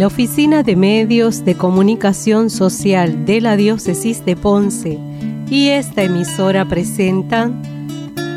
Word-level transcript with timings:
La 0.00 0.06
Oficina 0.06 0.62
de 0.62 0.76
Medios 0.76 1.44
de 1.44 1.56
Comunicación 1.56 2.48
Social 2.48 3.26
de 3.26 3.42
la 3.42 3.54
Diócesis 3.58 4.24
de 4.24 4.34
Ponce 4.34 4.98
y 5.50 5.68
esta 5.68 6.02
emisora 6.02 6.64
presentan 6.64 7.60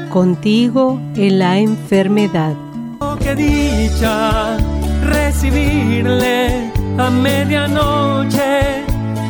Contigo 0.09 0.99
en 1.15 1.39
la 1.39 1.59
enfermedad. 1.59 2.53
Oh, 2.99 3.15
qué 3.15 3.33
dicha 3.33 4.57
recibirle 5.05 6.69
a 6.97 7.09
medianoche 7.09 8.83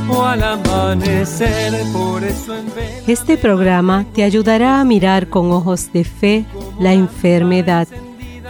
o 0.10 0.24
al 0.24 0.42
amanecer, 0.42 1.72
por 1.94 2.24
eso 2.24 2.56
en 2.58 2.66
Este 3.06 3.38
programa 3.38 4.08
te 4.12 4.24
ayudará 4.24 4.80
a 4.80 4.84
mirar 4.84 5.30
con 5.30 5.52
ojos 5.52 5.94
de 5.94 6.04
fe 6.04 6.46
la 6.80 6.94
enfermedad 6.94 7.88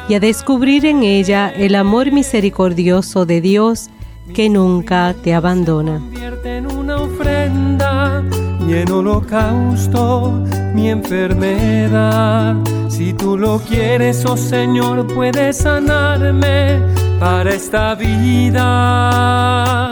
y 0.08 0.16
a 0.16 0.20
descubrir 0.20 0.86
en 0.86 1.04
ella 1.04 1.50
el 1.50 1.76
amor 1.76 2.12
misericordioso 2.12 3.26
de 3.26 3.42
Dios 3.42 3.90
que 4.34 4.50
nunca 4.50 5.14
te 5.24 5.34
abandona. 5.34 6.02
en 6.44 6.68
una 6.68 6.98
ofrenda, 6.98 8.22
mi 8.60 8.74
en 8.74 8.92
holocausto, 8.92 10.44
mi 10.74 10.90
enfermedad. 10.90 12.56
Si 12.90 13.14
tú 13.14 13.38
lo 13.38 13.60
quieres, 13.60 14.26
oh 14.26 14.36
Señor, 14.38 15.08
puedes 15.14 15.58
sanarme 15.58 16.82
para 17.20 17.52
esta 17.52 17.96
vida 17.96 19.92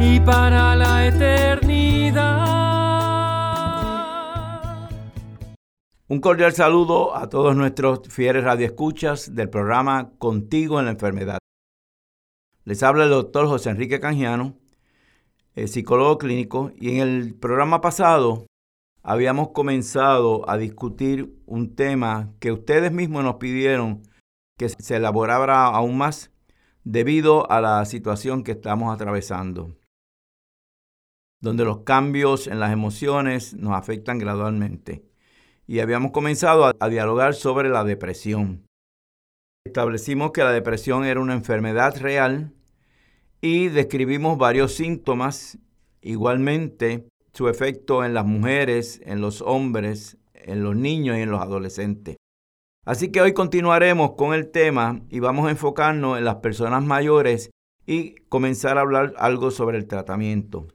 y 0.00 0.18
para 0.20 0.74
la 0.76 1.06
eternidad. 1.06 1.71
Un 6.12 6.20
cordial 6.20 6.52
saludo 6.52 7.16
a 7.16 7.30
todos 7.30 7.56
nuestros 7.56 8.00
fieles 8.10 8.44
radioescuchas 8.44 9.34
del 9.34 9.48
programa 9.48 10.12
Contigo 10.18 10.78
en 10.78 10.84
la 10.84 10.90
Enfermedad. 10.90 11.38
Les 12.64 12.82
habla 12.82 13.04
el 13.04 13.10
doctor 13.10 13.46
José 13.46 13.70
Enrique 13.70 13.98
Canjiano, 13.98 14.58
psicólogo 15.56 16.18
clínico, 16.18 16.70
y 16.76 16.90
en 16.90 16.98
el 16.98 17.34
programa 17.34 17.80
pasado 17.80 18.46
habíamos 19.02 19.52
comenzado 19.52 20.46
a 20.50 20.58
discutir 20.58 21.34
un 21.46 21.74
tema 21.74 22.34
que 22.40 22.52
ustedes 22.52 22.92
mismos 22.92 23.24
nos 23.24 23.36
pidieron 23.36 24.02
que 24.58 24.68
se 24.68 24.96
elaborara 24.96 25.64
aún 25.64 25.96
más 25.96 26.30
debido 26.84 27.50
a 27.50 27.62
la 27.62 27.82
situación 27.86 28.44
que 28.44 28.52
estamos 28.52 28.94
atravesando, 28.94 29.74
donde 31.40 31.64
los 31.64 31.84
cambios 31.84 32.48
en 32.48 32.60
las 32.60 32.70
emociones 32.70 33.54
nos 33.54 33.72
afectan 33.72 34.18
gradualmente 34.18 35.10
y 35.66 35.80
habíamos 35.80 36.12
comenzado 36.12 36.72
a, 36.78 36.88
dialogar 36.88 37.34
sobre 37.34 37.68
la 37.68 37.84
depresión. 37.84 38.66
Establecimos 39.64 40.32
que 40.32 40.42
la 40.42 40.52
depresión 40.52 41.04
era 41.04 41.20
una 41.20 41.34
enfermedad 41.34 41.96
real 42.00 42.52
y 43.40 43.68
describimos 43.68 44.38
varios 44.38 44.74
síntomas, 44.74 45.58
igualmente 46.00 47.06
su 47.32 47.48
efecto 47.48 48.04
en 48.04 48.14
las 48.14 48.26
mujeres, 48.26 49.00
en 49.04 49.20
los 49.20 49.40
hombres, 49.40 50.18
en 50.34 50.62
los 50.62 50.76
niños 50.76 51.16
y 51.16 51.20
en 51.20 51.30
los 51.30 51.40
adolescentes. 51.40 52.16
Así 52.84 53.12
que 53.12 53.20
hoy 53.20 53.32
continuaremos 53.32 54.12
con 54.12 54.34
el 54.34 54.50
tema 54.50 55.00
y 55.08 55.20
vamos 55.20 55.46
a 55.46 55.50
enfocarnos 55.50 56.18
en 56.18 56.24
las 56.24 56.36
personas 56.36 56.82
mayores 56.84 57.50
y 57.86 58.16
comenzar 58.28 58.76
a 58.76 58.80
hablar 58.80 59.14
algo 59.16 59.52
sobre 59.52 59.78
el 59.78 59.86
tratamiento. 59.86 60.66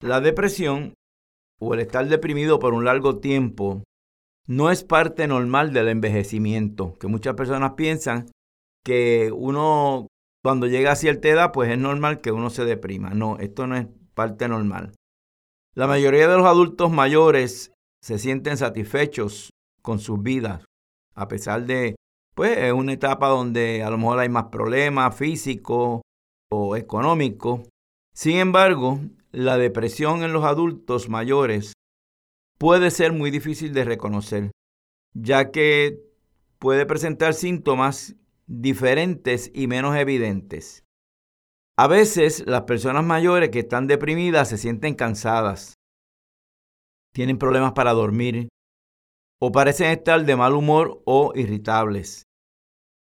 La 0.00 0.20
depresión 0.20 0.94
o 1.58 1.74
el 1.74 1.80
estar 1.80 2.06
deprimido 2.06 2.58
por 2.58 2.74
un 2.74 2.84
largo 2.84 3.18
tiempo 3.18 3.82
no 4.46 4.70
es 4.70 4.84
parte 4.84 5.26
normal 5.26 5.72
del 5.72 5.88
envejecimiento, 5.88 6.94
que 6.98 7.06
muchas 7.06 7.34
personas 7.34 7.72
piensan 7.74 8.30
que 8.84 9.30
uno 9.34 10.08
cuando 10.42 10.66
llega 10.66 10.92
a 10.92 10.96
cierta 10.96 11.28
edad, 11.28 11.52
pues 11.52 11.70
es 11.70 11.78
normal 11.78 12.20
que 12.20 12.32
uno 12.32 12.50
se 12.50 12.64
deprima. 12.64 13.10
No, 13.10 13.38
esto 13.38 13.66
no 13.66 13.76
es 13.76 13.86
parte 14.14 14.48
normal. 14.48 14.92
La 15.74 15.86
mayoría 15.86 16.28
de 16.28 16.36
los 16.36 16.46
adultos 16.46 16.90
mayores 16.90 17.72
se 18.02 18.18
sienten 18.18 18.56
satisfechos 18.56 19.50
con 19.82 20.00
sus 20.00 20.20
vidas, 20.22 20.64
a 21.14 21.28
pesar 21.28 21.64
de, 21.64 21.94
pues, 22.34 22.58
es 22.58 22.72
una 22.72 22.92
etapa 22.92 23.28
donde 23.28 23.82
a 23.82 23.90
lo 23.90 23.98
mejor 23.98 24.18
hay 24.18 24.28
más 24.28 24.46
problemas 24.46 25.16
físicos 25.16 26.02
o 26.50 26.76
económicos. 26.76 27.60
Sin 28.12 28.36
embargo, 28.36 29.00
la 29.30 29.56
depresión 29.56 30.24
en 30.24 30.32
los 30.32 30.44
adultos 30.44 31.08
mayores 31.08 31.72
puede 32.62 32.92
ser 32.92 33.12
muy 33.12 33.32
difícil 33.32 33.74
de 33.74 33.82
reconocer, 33.82 34.52
ya 35.14 35.50
que 35.50 35.98
puede 36.60 36.86
presentar 36.86 37.34
síntomas 37.34 38.14
diferentes 38.46 39.50
y 39.52 39.66
menos 39.66 39.96
evidentes. 39.96 40.84
A 41.76 41.88
veces 41.88 42.44
las 42.46 42.62
personas 42.62 43.02
mayores 43.02 43.50
que 43.50 43.58
están 43.58 43.88
deprimidas 43.88 44.48
se 44.48 44.58
sienten 44.58 44.94
cansadas, 44.94 45.74
tienen 47.12 47.36
problemas 47.36 47.72
para 47.72 47.94
dormir 47.94 48.46
o 49.40 49.50
parecen 49.50 49.90
estar 49.90 50.24
de 50.24 50.36
mal 50.36 50.52
humor 50.52 51.02
o 51.04 51.32
irritables. 51.34 52.22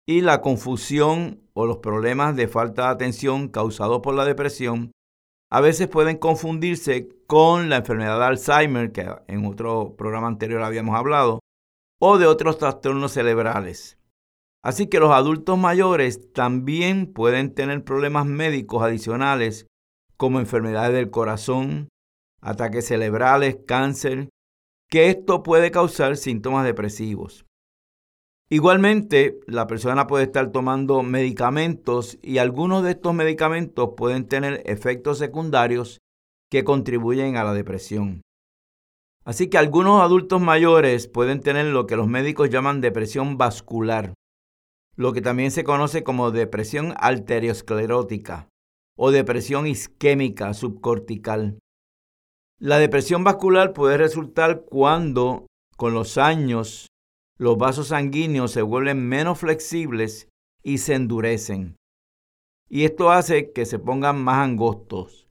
Y 0.06 0.20
la 0.20 0.42
confusión 0.42 1.48
o 1.54 1.64
los 1.64 1.78
problemas 1.78 2.36
de 2.36 2.46
falta 2.46 2.82
de 2.82 2.88
atención 2.88 3.48
causados 3.48 4.02
por 4.02 4.14
la 4.14 4.26
depresión 4.26 4.92
a 5.50 5.60
veces 5.60 5.88
pueden 5.88 6.18
confundirse 6.18 7.08
con 7.26 7.68
la 7.68 7.76
enfermedad 7.76 8.18
de 8.18 8.24
Alzheimer, 8.24 8.92
que 8.92 9.08
en 9.28 9.46
otro 9.46 9.94
programa 9.96 10.26
anterior 10.26 10.62
habíamos 10.62 10.96
hablado, 10.96 11.40
o 12.00 12.18
de 12.18 12.26
otros 12.26 12.58
trastornos 12.58 13.12
cerebrales. 13.12 13.98
Así 14.62 14.88
que 14.88 14.98
los 14.98 15.12
adultos 15.12 15.56
mayores 15.56 16.32
también 16.32 17.12
pueden 17.12 17.54
tener 17.54 17.84
problemas 17.84 18.26
médicos 18.26 18.82
adicionales 18.82 19.66
como 20.16 20.40
enfermedades 20.40 20.92
del 20.92 21.10
corazón, 21.10 21.88
ataques 22.40 22.86
cerebrales, 22.86 23.58
cáncer, 23.66 24.28
que 24.90 25.08
esto 25.08 25.42
puede 25.42 25.70
causar 25.70 26.16
síntomas 26.16 26.64
depresivos. 26.64 27.45
Igualmente, 28.48 29.40
la 29.46 29.66
persona 29.66 30.06
puede 30.06 30.24
estar 30.24 30.52
tomando 30.52 31.02
medicamentos 31.02 32.16
y 32.22 32.38
algunos 32.38 32.84
de 32.84 32.92
estos 32.92 33.12
medicamentos 33.12 33.90
pueden 33.96 34.26
tener 34.28 34.62
efectos 34.66 35.18
secundarios 35.18 35.98
que 36.48 36.62
contribuyen 36.62 37.36
a 37.36 37.42
la 37.42 37.54
depresión. 37.54 38.22
Así 39.24 39.50
que 39.50 39.58
algunos 39.58 40.00
adultos 40.00 40.40
mayores 40.40 41.08
pueden 41.08 41.40
tener 41.40 41.66
lo 41.66 41.86
que 41.86 41.96
los 41.96 42.06
médicos 42.06 42.48
llaman 42.48 42.80
depresión 42.80 43.36
vascular, 43.36 44.14
lo 44.94 45.12
que 45.12 45.20
también 45.20 45.50
se 45.50 45.64
conoce 45.64 46.04
como 46.04 46.30
depresión 46.30 46.94
arteriosclerótica 46.98 48.48
o 48.96 49.10
depresión 49.10 49.66
isquémica 49.66 50.54
subcortical. 50.54 51.58
La 52.60 52.78
depresión 52.78 53.24
vascular 53.24 53.72
puede 53.72 53.98
resultar 53.98 54.62
cuando 54.62 55.46
con 55.76 55.92
los 55.92 56.16
años 56.16 56.85
los 57.38 57.58
vasos 57.58 57.88
sanguíneos 57.88 58.52
se 58.52 58.62
vuelven 58.62 59.06
menos 59.08 59.38
flexibles 59.38 60.28
y 60.62 60.78
se 60.78 60.94
endurecen. 60.94 61.76
Y 62.68 62.84
esto 62.84 63.10
hace 63.10 63.52
que 63.52 63.66
se 63.66 63.78
pongan 63.78 64.22
más 64.22 64.38
angostos. 64.38 65.28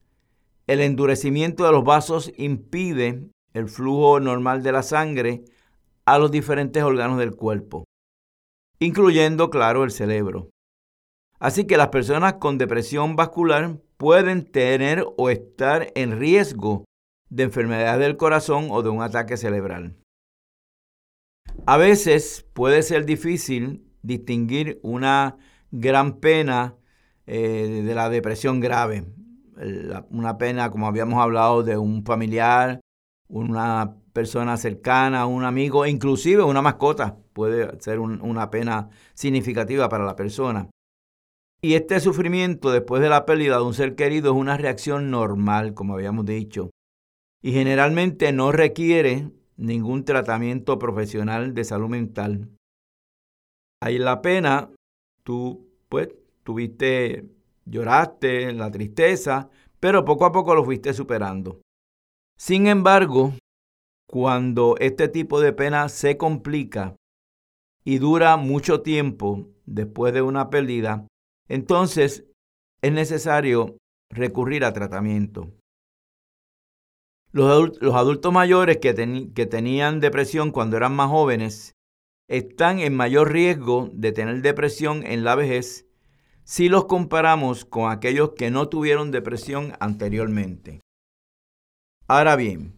El 0.67 0.81
endurecimiento 0.81 1.65
de 1.65 1.71
los 1.71 1.83
vasos 1.83 2.31
impide 2.37 3.29
el 3.53 3.67
flujo 3.67 4.19
normal 4.19 4.63
de 4.63 4.71
la 4.71 4.83
sangre 4.83 5.45
a 6.05 6.17
los 6.19 6.31
diferentes 6.31 6.83
órganos 6.83 7.17
del 7.17 7.35
cuerpo, 7.35 7.85
incluyendo, 8.79 9.49
claro, 9.49 9.83
el 9.83 9.91
cerebro. 9.91 10.49
Así 11.39 11.65
que 11.65 11.77
las 11.77 11.89
personas 11.89 12.35
con 12.35 12.57
depresión 12.57 13.15
vascular 13.15 13.79
pueden 13.97 14.49
tener 14.49 15.05
o 15.17 15.29
estar 15.29 15.91
en 15.95 16.19
riesgo 16.19 16.85
de 17.29 17.43
enfermedad 17.43 17.99
del 17.99 18.17
corazón 18.17 18.67
o 18.71 18.81
de 18.81 18.89
un 18.89 19.01
ataque 19.01 19.37
cerebral. 19.37 19.97
A 21.65 21.77
veces 21.77 22.45
puede 22.53 22.83
ser 22.83 23.05
difícil 23.05 23.85
distinguir 24.01 24.79
una 24.83 25.37
gran 25.71 26.19
pena 26.19 26.75
eh, 27.25 27.83
de 27.85 27.95
la 27.95 28.09
depresión 28.09 28.59
grave. 28.59 29.05
una 30.09 30.37
pena, 30.37 30.69
como 30.69 30.87
habíamos 30.87 31.21
hablado, 31.21 31.63
de 31.63 31.77
un 31.77 32.03
familiar, 32.03 32.81
una 33.27 33.95
persona 34.13 34.57
cercana, 34.57 35.25
un 35.25 35.43
amigo, 35.43 35.85
inclusive 35.85 36.43
una 36.43 36.61
mascota 36.61 37.17
puede 37.33 37.79
ser 37.81 37.99
una 37.99 38.49
pena 38.49 38.89
significativa 39.13 39.89
para 39.89 40.05
la 40.05 40.15
persona. 40.15 40.69
Y 41.61 41.73
este 41.73 41.99
sufrimiento 41.99 42.71
después 42.71 43.01
de 43.01 43.09
la 43.09 43.25
pérdida 43.25 43.57
de 43.57 43.63
un 43.63 43.73
ser 43.73 43.95
querido 43.95 44.31
es 44.31 44.37
una 44.37 44.55
reacción 44.55 45.11
normal, 45.11 45.73
como 45.73 45.95
habíamos 45.95 46.25
dicho, 46.25 46.69
y 47.41 47.51
generalmente 47.51 48.31
no 48.31 48.51
requiere 48.51 49.31
ningún 49.57 50.03
tratamiento 50.05 50.77
profesional 50.79 51.53
de 51.53 51.63
salud 51.63 51.89
mental. 51.89 52.49
Ahí 53.81 53.97
la 53.97 54.21
pena, 54.21 54.69
tú 55.23 55.67
pues 55.89 56.09
tuviste, 56.43 57.29
lloraste, 57.65 58.53
la 58.53 58.71
tristeza, 58.71 59.49
pero 59.79 60.05
poco 60.05 60.25
a 60.25 60.31
poco 60.31 60.55
lo 60.55 60.63
fuiste 60.63 60.93
superando. 60.93 61.61
Sin 62.37 62.67
embargo, 62.67 63.33
cuando 64.07 64.75
este 64.79 65.07
tipo 65.07 65.39
de 65.39 65.53
pena 65.53 65.89
se 65.89 66.17
complica 66.17 66.95
y 67.83 67.97
dura 67.99 68.37
mucho 68.37 68.81
tiempo 68.81 69.47
después 69.65 70.13
de 70.13 70.21
una 70.21 70.49
pérdida, 70.49 71.07
entonces 71.47 72.25
es 72.81 72.91
necesario 72.91 73.77
recurrir 74.09 74.65
a 74.65 74.73
tratamiento. 74.73 75.51
Los, 77.35 77.73
adultos 77.93 78.31
mayores 78.31 78.77
que, 78.77 78.93
tenían 78.93 79.99
depresión 79.99 80.51
cuando 80.51 80.77
eran 80.77 80.95
más 80.95 81.09
jóvenes 81.09 81.73
están 82.29 82.79
en 82.79 82.95
mayor 82.95 83.33
riesgo 83.33 83.89
de 83.91 84.13
tener 84.13 84.41
depresión 84.41 85.03
en 85.05 85.25
la 85.25 85.35
vejez 85.35 85.85
si 86.45 86.69
los 86.69 86.85
comparamos 86.85 87.65
con 87.65 87.91
aquellos 87.91 88.35
que 88.37 88.51
no 88.51 88.69
tuvieron 88.69 89.11
depresión 89.11 89.73
anteriormente. 89.81 90.79
Ahora 92.07 92.37
bien, 92.37 92.77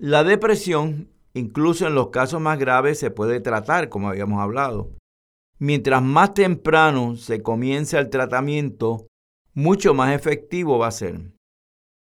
la 0.00 0.24
depresión, 0.24 1.12
incluso 1.32 1.86
en 1.86 1.94
los 1.94 2.08
casos 2.08 2.40
más 2.40 2.58
graves, 2.58 2.98
se 2.98 3.12
puede 3.12 3.38
tratar, 3.38 3.88
como 3.88 4.08
habíamos 4.08 4.40
hablado. 4.40 4.96
Mientras 5.60 6.02
más 6.02 6.34
temprano 6.34 7.14
se 7.14 7.40
comience 7.40 7.96
el 7.96 8.10
tratamiento, 8.10 9.06
mucho 9.54 9.94
más 9.94 10.12
efectivo 10.12 10.76
va 10.76 10.88
a 10.88 10.90
ser. 10.90 11.35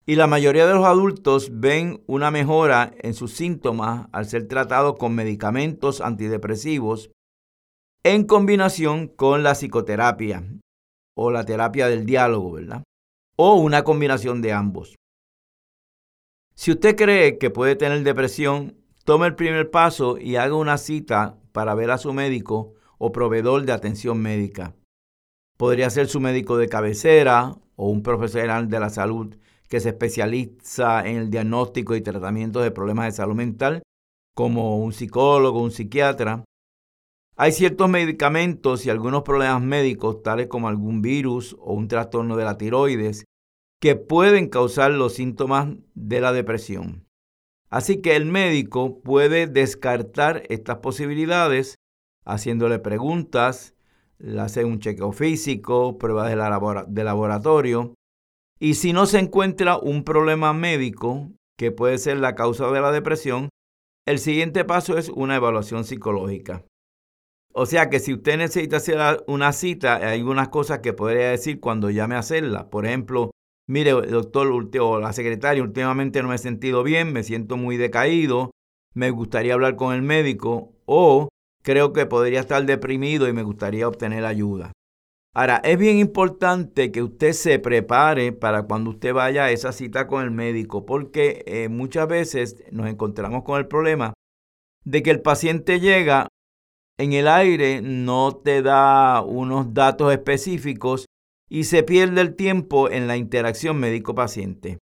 Y 0.10 0.16
la 0.16 0.26
mayoría 0.26 0.66
de 0.66 0.74
los 0.74 0.86
adultos 0.86 1.50
ven 1.52 2.02
una 2.08 2.32
mejora 2.32 2.94
en 3.00 3.14
sus 3.14 3.34
síntomas 3.34 4.08
al 4.14 4.26
ser 4.26 4.48
tratados 4.48 4.96
con 4.98 5.14
medicamentos 5.14 6.00
antidepresivos 6.00 7.12
en 8.04 8.24
combinación 8.24 9.10
con 9.10 9.44
la 9.44 9.54
psicoterapia 9.54 10.46
o 11.14 11.30
la 11.30 11.44
terapia 11.44 11.90
del 11.90 12.06
diálogo, 12.06 12.54
¿verdad? 12.54 12.84
O 13.36 13.56
una 13.56 13.84
combinación 13.84 14.42
de 14.42 14.54
ambos. 14.54 14.96
Si 16.56 16.72
usted 16.72 16.96
cree 16.96 17.38
que 17.38 17.50
puede 17.50 17.76
tener 17.76 18.02
depresión, 18.04 18.78
tome 19.04 19.28
el 19.28 19.36
primer 19.36 19.70
paso 19.72 20.18
y 20.18 20.38
haga 20.38 20.56
una 20.56 20.78
cita 20.78 21.38
para 21.52 21.76
ver 21.76 21.92
a 21.92 21.98
su 21.98 22.14
médico 22.14 22.76
o 22.98 23.12
proveedor 23.12 23.66
de 23.66 23.74
atención 23.74 24.22
médica. 24.22 24.74
Podría 25.58 25.90
ser 25.90 26.08
su 26.08 26.22
médico 26.22 26.56
de 26.56 26.70
cabecera 26.70 27.58
o 27.76 27.90
un 27.90 28.04
profesional 28.04 28.70
de 28.70 28.80
la 28.80 28.90
salud 28.90 29.36
que 29.68 29.80
se 29.80 29.90
especializa 29.90 31.06
en 31.06 31.18
el 31.18 31.30
diagnóstico 31.30 31.96
y 31.96 32.02
tratamiento 32.02 32.62
de 32.62 32.72
problemas 32.72 33.06
de 33.06 33.12
salud 33.12 33.36
mental, 33.36 33.84
como 34.34 34.78
un 34.78 34.94
psicólogo, 34.94 35.62
un 35.62 35.72
psiquiatra. 35.72 36.46
Hay 37.36 37.52
ciertos 37.52 37.90
medicamentos 37.90 38.86
y 38.86 38.90
algunos 38.90 39.24
problemas 39.24 39.62
médicos, 39.62 40.24
tales 40.24 40.48
como 40.48 40.68
algún 40.68 41.02
virus 41.02 41.56
o 41.60 41.74
un 41.74 41.88
trastorno 41.88 42.36
de 42.38 42.46
la 42.46 42.58
tiroides, 42.58 43.26
que 43.80 43.96
pueden 43.96 44.48
causar 44.50 44.92
los 44.92 45.14
síntomas 45.14 45.76
de 45.94 46.22
la 46.22 46.34
depresión. 46.34 47.06
Así 47.70 48.02
que 48.02 48.16
el 48.16 48.26
médico 48.26 49.02
puede 49.02 49.46
descartar 49.46 50.44
estas 50.50 50.78
posibilidades 50.78 51.76
haciéndole 52.26 52.80
preguntas, 52.80 53.76
le 54.18 54.40
hace 54.40 54.66
un 54.66 54.80
chequeo 54.80 55.12
físico, 55.12 55.98
pruebas 55.98 56.30
de 56.88 57.04
laboratorio 57.04 57.97
y 58.60 58.76
si 58.76 58.94
no 58.94 59.06
se 59.06 59.20
encuentra 59.20 59.78
un 59.78 60.04
problema 60.04 60.54
médico 60.54 61.32
que 61.58 61.72
puede 61.72 61.98
ser 61.98 62.18
la 62.18 62.36
causa 62.36 62.70
de 62.72 62.82
la 62.82 62.92
depresión, 62.92 63.50
el 64.08 64.20
siguiente 64.20 64.64
paso 64.64 64.98
es 64.98 65.10
una 65.10 65.36
evaluación 65.36 65.84
psicológica. 65.84 66.64
O 67.54 67.66
sea 67.66 67.90
que 67.90 68.00
si 68.00 68.14
usted 68.14 68.38
necesita 68.38 68.78
hacer 68.78 69.24
una 69.28 69.52
cita, 69.52 69.96
hay 69.96 70.20
algunas 70.20 70.50
cosas 70.50 70.80
que 70.80 70.94
podría 70.94 71.32
decir 71.32 71.60
cuando 71.60 71.90
llame 71.90 72.16
a 72.16 72.20
hacerla. 72.20 72.70
Por 72.70 72.86
ejemplo, 72.86 73.32
mire, 73.68 73.92
doctor 73.92 74.48
o 74.80 75.00
la 75.00 75.14
secretaria, 75.14 75.64
últimamente 75.64 76.22
no 76.22 76.30
me 76.30 76.36
he 76.36 76.40
sentido 76.40 76.84
bien, 76.84 77.12
me 77.12 77.24
siento 77.24 77.58
muy 77.58 77.78
decaído, 77.78 78.52
me 78.94 79.10
gustaría 79.10 79.56
hablar 79.56 79.76
con 79.76 79.94
el 79.94 80.04
médico 80.04 80.74
o 80.86 81.30
creo 81.64 81.94
que 81.94 82.06
podría 82.06 82.40
estar 82.40 82.66
deprimido 82.66 83.28
y 83.28 83.34
me 83.34 83.44
gustaría 83.44 83.88
obtener 83.88 84.24
ayuda. 84.26 84.72
Ahora, 85.34 85.62
es 85.64 85.78
bien 85.78 85.98
importante 85.98 86.92
que 86.92 87.04
usted 87.04 87.34
se 87.34 87.60
prepare 87.60 88.32
para 88.32 88.64
cuando 88.64 88.90
usted 88.90 89.14
vaya 89.14 89.46
a 89.46 89.52
esa 89.52 89.72
cita 89.72 90.08
con 90.08 90.24
el 90.24 90.32
médico, 90.32 90.86
porque 90.86 91.44
eh, 91.46 91.70
muchas 91.70 92.08
veces 92.08 92.64
nos 92.72 92.88
encontramos 92.88 93.44
con 93.44 93.60
el 93.60 93.68
problema 93.68 94.14
de 94.84 95.04
que 95.04 95.12
el 95.12 95.22
paciente 95.22 95.80
llega 95.80 96.28
en 96.98 97.14
el 97.14 97.28
aire, 97.28 97.82
no 97.82 98.38
te 98.38 98.62
da 98.62 99.22
unos 99.22 99.74
datos 99.74 100.12
específicos 100.12 101.06
y 101.50 101.66
se 101.66 101.84
pierde 101.84 102.22
el 102.22 102.36
tiempo 102.36 102.90
en 102.90 103.08
la 103.08 103.18
interacción 103.18 103.78
médico-paciente. 103.78 104.80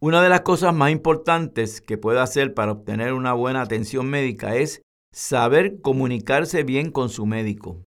Una 0.00 0.22
de 0.22 0.28
las 0.28 0.42
cosas 0.42 0.74
más 0.74 0.90
importantes 0.90 1.80
que 1.80 1.98
puede 1.98 2.20
hacer 2.20 2.54
para 2.54 2.72
obtener 2.72 3.12
una 3.12 3.32
buena 3.34 3.62
atención 3.62 4.08
médica 4.08 4.56
es 4.56 4.82
saber 5.12 5.80
comunicarse 5.80 6.62
bien 6.62 6.90
con 6.90 7.08
su 7.08 7.26
médico. 7.26 7.84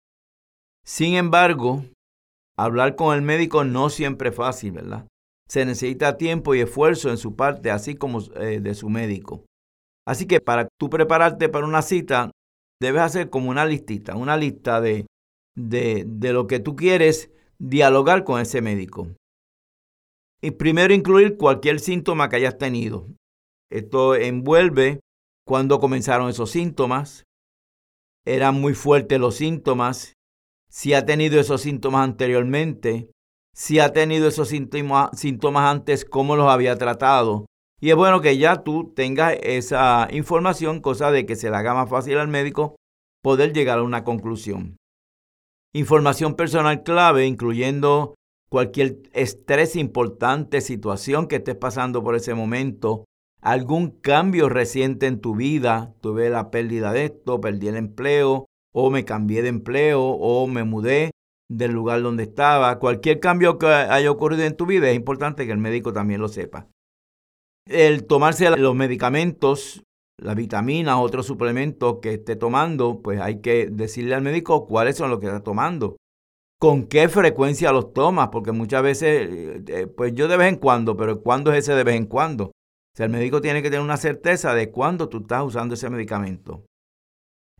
Sin 0.87 1.15
embargo, 1.15 1.83
hablar 2.57 2.95
con 2.95 3.13
el 3.13 3.21
médico 3.21 3.65
no 3.65 3.89
siempre 3.89 4.29
es 4.29 4.35
fácil, 4.35 4.71
¿verdad? 4.71 5.05
Se 5.49 5.65
necesita 5.65 6.15
tiempo 6.15 6.55
y 6.55 6.61
esfuerzo 6.61 7.09
en 7.09 7.17
su 7.17 7.35
parte, 7.35 7.71
así 7.71 7.95
como 7.95 8.21
eh, 8.35 8.61
de 8.61 8.73
su 8.73 8.87
médico. 8.87 9.43
Así 10.07 10.27
que 10.27 10.39
para 10.39 10.69
tú 10.79 10.89
prepararte 10.89 11.49
para 11.49 11.65
una 11.65 11.81
cita, 11.81 12.31
debes 12.81 13.01
hacer 13.01 13.29
como 13.29 13.49
una 13.49 13.65
listita, 13.65 14.15
una 14.15 14.37
lista 14.37 14.79
de, 14.79 15.05
de, 15.57 16.05
de 16.07 16.31
lo 16.31 16.47
que 16.47 16.61
tú 16.61 16.77
quieres 16.77 17.31
dialogar 17.59 18.23
con 18.23 18.39
ese 18.39 18.61
médico. 18.61 19.09
Y 20.41 20.51
primero 20.51 20.93
incluir 20.93 21.35
cualquier 21.35 21.81
síntoma 21.81 22.29
que 22.29 22.37
hayas 22.37 22.57
tenido. 22.57 23.07
Esto 23.69 24.15
envuelve 24.15 25.01
cuándo 25.45 25.79
comenzaron 25.79 26.29
esos 26.29 26.49
síntomas, 26.49 27.25
eran 28.25 28.55
muy 28.61 28.73
fuertes 28.73 29.19
los 29.19 29.35
síntomas, 29.35 30.13
si 30.69 30.93
ha 30.93 31.05
tenido 31.05 31.39
esos 31.39 31.61
síntomas 31.61 32.03
anteriormente, 32.03 33.09
si 33.53 33.79
ha 33.79 33.91
tenido 33.93 34.27
esos 34.27 34.49
síntomas, 34.49 35.09
síntomas 35.17 35.71
antes, 35.71 36.05
cómo 36.05 36.35
los 36.35 36.49
había 36.49 36.77
tratado. 36.77 37.45
Y 37.79 37.89
es 37.89 37.95
bueno 37.95 38.21
que 38.21 38.37
ya 38.37 38.63
tú 38.63 38.93
tengas 38.95 39.35
esa 39.41 40.07
información, 40.11 40.81
cosa 40.81 41.11
de 41.11 41.25
que 41.25 41.35
se 41.35 41.49
le 41.49 41.57
haga 41.57 41.73
más 41.73 41.89
fácil 41.89 42.17
al 42.17 42.27
médico 42.27 42.75
poder 43.23 43.53
llegar 43.53 43.79
a 43.79 43.83
una 43.83 44.03
conclusión. 44.03 44.77
Información 45.73 46.35
personal 46.35 46.83
clave, 46.83 47.25
incluyendo 47.25 48.15
cualquier 48.49 48.97
estrés 49.13 49.75
importante, 49.75 50.61
situación 50.61 51.27
que 51.27 51.37
estés 51.37 51.55
pasando 51.55 52.03
por 52.03 52.15
ese 52.15 52.33
momento, 52.33 53.05
algún 53.41 53.91
cambio 53.91 54.49
reciente 54.49 55.05
en 55.07 55.19
tu 55.19 55.35
vida, 55.35 55.93
tuve 56.01 56.29
la 56.29 56.49
pérdida 56.49 56.93
de 56.93 57.05
esto, 57.05 57.41
perdí 57.41 57.67
el 57.67 57.77
empleo, 57.77 58.45
o 58.79 58.91
me 58.91 59.05
cambié 59.05 59.41
de 59.41 59.49
empleo 59.49 60.03
o 60.03 60.45
me 60.45 60.63
mudé 60.63 61.09
del 61.49 61.71
lugar 61.71 62.03
donde 62.03 62.21
estaba. 62.23 62.77
Cualquier 62.77 63.19
cambio 63.19 63.57
que 63.57 63.65
haya 63.65 64.11
ocurrido 64.11 64.43
en 64.43 64.55
tu 64.55 64.67
vida 64.67 64.87
es 64.87 64.95
importante 64.95 65.47
que 65.47 65.51
el 65.51 65.57
médico 65.57 65.93
también 65.93 66.21
lo 66.21 66.27
sepa. 66.27 66.67
El 67.65 68.05
tomarse 68.05 68.55
los 68.55 68.75
medicamentos, 68.75 69.83
las 70.21 70.35
vitaminas, 70.35 70.97
otros 70.99 71.25
suplementos 71.25 71.97
que 72.03 72.13
esté 72.13 72.35
tomando, 72.35 73.01
pues 73.01 73.19
hay 73.19 73.41
que 73.41 73.65
decirle 73.65 74.13
al 74.13 74.21
médico 74.21 74.67
cuáles 74.67 74.95
son 74.95 75.09
los 75.09 75.19
que 75.19 75.25
está 75.25 75.41
tomando. 75.41 75.97
¿Con 76.59 76.85
qué 76.85 77.09
frecuencia 77.09 77.71
los 77.71 77.93
tomas? 77.93 78.29
Porque 78.31 78.51
muchas 78.51 78.83
veces, 78.83 79.63
eh, 79.69 79.87
pues 79.87 80.13
yo 80.13 80.27
de 80.27 80.37
vez 80.37 80.49
en 80.49 80.59
cuando, 80.59 80.95
pero 80.95 81.23
¿cuándo 81.23 81.51
es 81.51 81.59
ese 81.59 81.73
de 81.73 81.83
vez 81.83 81.95
en 81.95 82.05
cuando? 82.05 82.45
O 82.45 82.95
sea, 82.95 83.07
el 83.07 83.11
médico 83.11 83.41
tiene 83.41 83.63
que 83.63 83.71
tener 83.71 83.83
una 83.83 83.97
certeza 83.97 84.53
de 84.53 84.69
cuándo 84.69 85.09
tú 85.09 85.21
estás 85.21 85.43
usando 85.43 85.73
ese 85.73 85.89
medicamento. 85.89 86.63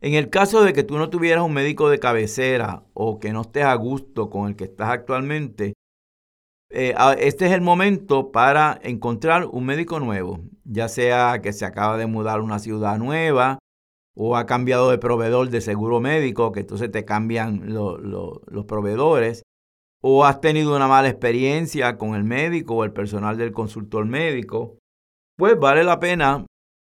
En 0.00 0.14
el 0.14 0.30
caso 0.30 0.62
de 0.62 0.72
que 0.72 0.84
tú 0.84 0.96
no 0.96 1.10
tuvieras 1.10 1.44
un 1.44 1.52
médico 1.52 1.88
de 1.88 1.98
cabecera 1.98 2.84
o 2.94 3.18
que 3.18 3.32
no 3.32 3.42
estés 3.42 3.64
a 3.64 3.74
gusto 3.74 4.30
con 4.30 4.48
el 4.48 4.54
que 4.54 4.64
estás 4.64 4.90
actualmente, 4.90 5.74
eh, 6.70 6.94
este 7.18 7.46
es 7.46 7.52
el 7.52 7.62
momento 7.62 8.30
para 8.30 8.78
encontrar 8.82 9.46
un 9.46 9.64
médico 9.64 9.98
nuevo, 9.98 10.40
ya 10.64 10.88
sea 10.88 11.40
que 11.42 11.52
se 11.52 11.64
acaba 11.64 11.96
de 11.96 12.06
mudar 12.06 12.38
a 12.38 12.42
una 12.42 12.58
ciudad 12.58 12.98
nueva 12.98 13.58
o 14.14 14.36
ha 14.36 14.46
cambiado 14.46 14.90
de 14.90 14.98
proveedor 14.98 15.48
de 15.48 15.60
seguro 15.60 16.00
médico, 16.00 16.52
que 16.52 16.60
entonces 16.60 16.90
te 16.90 17.04
cambian 17.04 17.72
los 17.72 18.64
proveedores, 18.66 19.42
o 20.00 20.24
has 20.24 20.40
tenido 20.40 20.76
una 20.76 20.88
mala 20.88 21.08
experiencia 21.08 21.96
con 21.96 22.14
el 22.14 22.24
médico 22.24 22.74
o 22.74 22.84
el 22.84 22.92
personal 22.92 23.36
del 23.36 23.52
consultor 23.52 24.06
médico, 24.06 24.76
pues 25.36 25.58
vale 25.58 25.84
la 25.84 26.00
pena 26.00 26.46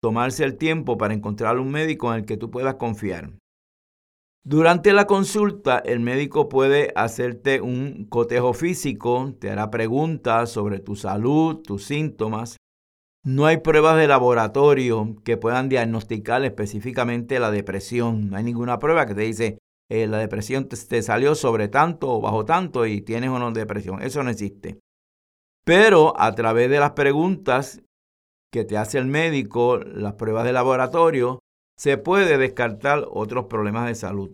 tomarse 0.05 0.45
el 0.45 0.59
tiempo 0.59 0.99
para 0.99 1.15
encontrar 1.15 1.59
un 1.59 1.71
médico 1.71 2.13
en 2.13 2.19
el 2.19 2.27
que 2.27 2.37
tú 2.37 2.51
puedas 2.51 2.75
confiar. 2.75 3.31
Durante 4.43 4.93
la 4.93 5.07
consulta, 5.07 5.79
el 5.79 6.01
médico 6.01 6.51
puede 6.51 6.93
hacerte 6.95 7.63
un 7.63 8.05
cotejo 8.11 8.53
físico, 8.53 9.33
te 9.41 9.49
hará 9.51 9.71
preguntas 9.71 10.51
sobre 10.51 10.79
tu 10.79 10.95
salud, 10.95 11.63
tus 11.63 11.85
síntomas. 11.85 12.59
No 13.25 13.47
hay 13.47 13.57
pruebas 13.57 13.97
de 13.97 14.07
laboratorio 14.07 15.17
que 15.25 15.39
puedan 15.39 15.71
diagnosticar 15.71 16.45
específicamente 16.45 17.41
la 17.41 17.51
depresión. 17.51 18.29
No 18.29 18.37
hay 18.37 18.45
ninguna 18.45 18.79
prueba 18.79 19.07
que 19.07 19.15
te 19.15 19.23
dice 19.23 19.59
eh, 19.89 20.07
la 20.07 20.19
depresión 20.19 20.69
te, 20.69 20.77
te, 20.77 21.01
salió 21.01 21.35
sobre 21.35 21.69
tanto 21.69 22.11
o 22.11 22.21
bajo 22.21 22.45
tanto 22.45 22.85
y 22.85 23.01
tienes 23.01 23.31
o 23.31 23.39
no 23.39 23.53
depresión. 23.53 24.03
Eso 24.03 24.23
no 24.23 24.29
existe. 24.29 24.81
Pero 25.65 26.13
a 26.21 26.35
través 26.35 26.69
de 26.69 26.79
las 26.79 26.91
preguntas 26.91 27.81
que 28.55 28.65
te 28.65 28.79
hace 28.79 28.99
el 28.99 29.07
médico, 29.07 29.79
las 29.79 30.15
pruebas 30.15 30.45
de 30.45 30.53
laboratorio, 30.53 31.41
se 31.77 31.99
puede 31.99 32.39
descartar 32.39 33.05
otros 33.11 33.47
problemas 33.47 33.87
de 33.87 33.95
salud. 33.97 34.33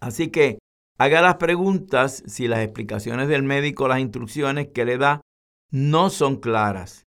Así 0.00 0.28
que 0.28 0.58
Haga 1.00 1.22
las 1.22 1.36
preguntas 1.36 2.24
si 2.26 2.48
las 2.48 2.58
explicaciones 2.58 3.28
del 3.28 3.44
médico, 3.44 3.86
las 3.86 4.00
instrucciones 4.00 4.70
que 4.74 4.84
le 4.84 4.98
da, 4.98 5.20
no 5.70 6.10
son 6.10 6.36
claras. 6.40 7.04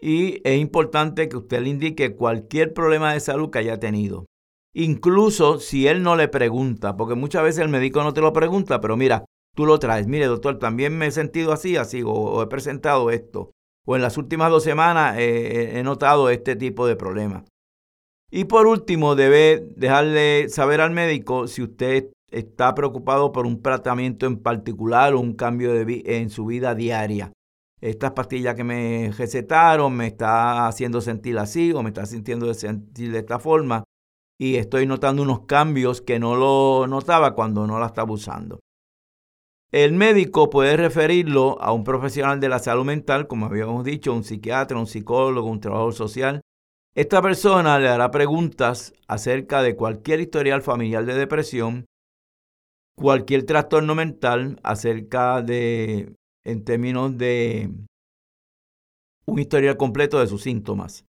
Y 0.00 0.40
es 0.48 0.60
importante 0.60 1.28
que 1.28 1.36
usted 1.36 1.60
le 1.60 1.70
indique 1.70 2.14
cualquier 2.14 2.72
problema 2.72 3.12
de 3.12 3.18
salud 3.18 3.50
que 3.50 3.58
haya 3.58 3.80
tenido. 3.80 4.26
Incluso 4.72 5.58
si 5.58 5.88
él 5.88 6.04
no 6.04 6.14
le 6.14 6.28
pregunta, 6.28 6.96
porque 6.96 7.16
muchas 7.16 7.42
veces 7.42 7.62
el 7.62 7.68
médico 7.68 8.04
no 8.04 8.12
te 8.12 8.20
lo 8.20 8.32
pregunta, 8.32 8.80
pero 8.80 8.96
mira, 8.96 9.24
tú 9.56 9.66
lo 9.66 9.80
traes. 9.80 10.06
Mire, 10.06 10.26
doctor, 10.26 10.60
también 10.60 10.96
me 10.96 11.08
he 11.08 11.10
sentido 11.10 11.52
así, 11.52 11.76
así, 11.76 12.02
o, 12.06 12.42
he 12.42 12.46
presentado 12.46 13.10
esto. 13.10 13.50
O 13.86 13.96
en 13.96 14.02
las 14.02 14.18
últimas 14.18 14.50
dos 14.50 14.62
semanas 14.62 15.16
he 15.18 15.80
notado 15.82 16.28
este 16.28 16.56
tipo 16.56 16.86
de 16.86 16.96
problemas. 16.96 17.44
Y 18.30 18.44
por 18.44 18.66
último, 18.66 19.14
debe 19.14 19.64
dejarle 19.76 20.48
saber 20.48 20.80
al 20.80 20.90
médico 20.90 21.46
si 21.46 21.62
usted 21.62 22.10
está 22.30 22.74
preocupado 22.74 23.32
por 23.32 23.46
un 23.46 23.62
tratamiento 23.62 24.26
en 24.26 24.42
particular 24.42 25.14
o 25.14 25.20
un 25.20 25.34
cambio 25.34 25.72
de 25.72 26.02
en 26.04 26.28
su 26.28 26.44
vida 26.44 26.74
diaria 26.74 27.32
estas 27.80 28.12
pastillas 28.12 28.54
que 28.54 28.64
me 28.64 29.12
recetaron 29.16 29.94
me 29.94 30.06
está 30.06 30.66
haciendo 30.66 31.00
sentir 31.00 31.38
así 31.38 31.72
o 31.72 31.82
me 31.82 31.90
está 31.90 32.06
sintiendo 32.06 32.52
sentir 32.54 33.12
de 33.12 33.18
esta 33.18 33.38
forma 33.38 33.84
y 34.38 34.56
estoy 34.56 34.86
notando 34.86 35.22
unos 35.22 35.40
cambios 35.46 36.00
que 36.00 36.18
no 36.18 36.36
lo 36.36 36.86
notaba 36.86 37.34
cuando 37.34 37.66
no 37.66 37.78
la 37.78 37.86
estaba 37.86 38.12
usando. 38.12 38.60
El 39.72 39.94
médico 39.94 40.48
puede 40.48 40.76
referirlo 40.76 41.60
a 41.60 41.72
un 41.72 41.84
profesional 41.84 42.38
de 42.40 42.48
la 42.48 42.60
salud 42.60 42.84
mental, 42.84 43.26
como 43.26 43.46
habíamos 43.46 43.84
dicho, 43.84 44.12
un 44.12 44.24
psiquiatra, 44.24 44.78
un 44.78 44.86
psicólogo, 44.86 45.48
un 45.48 45.60
trabajador 45.60 45.94
social. 45.94 46.40
Esta 46.94 47.20
persona 47.20 47.78
le 47.78 47.88
hará 47.88 48.10
preguntas 48.10 48.94
acerca 49.08 49.62
de 49.62 49.76
cualquier 49.76 50.20
historial 50.20 50.62
familiar 50.62 51.04
de 51.04 51.14
depresión, 51.14 51.86
cualquier 52.96 53.44
trastorno 53.44 53.94
mental, 53.94 54.58
acerca 54.62 55.42
de 55.42 56.14
en 56.44 56.64
términos 56.64 57.18
de 57.18 57.70
un 59.26 59.38
historial 59.40 59.76
completo 59.76 60.20
de 60.20 60.28
sus 60.28 60.42
síntomas. 60.42 61.04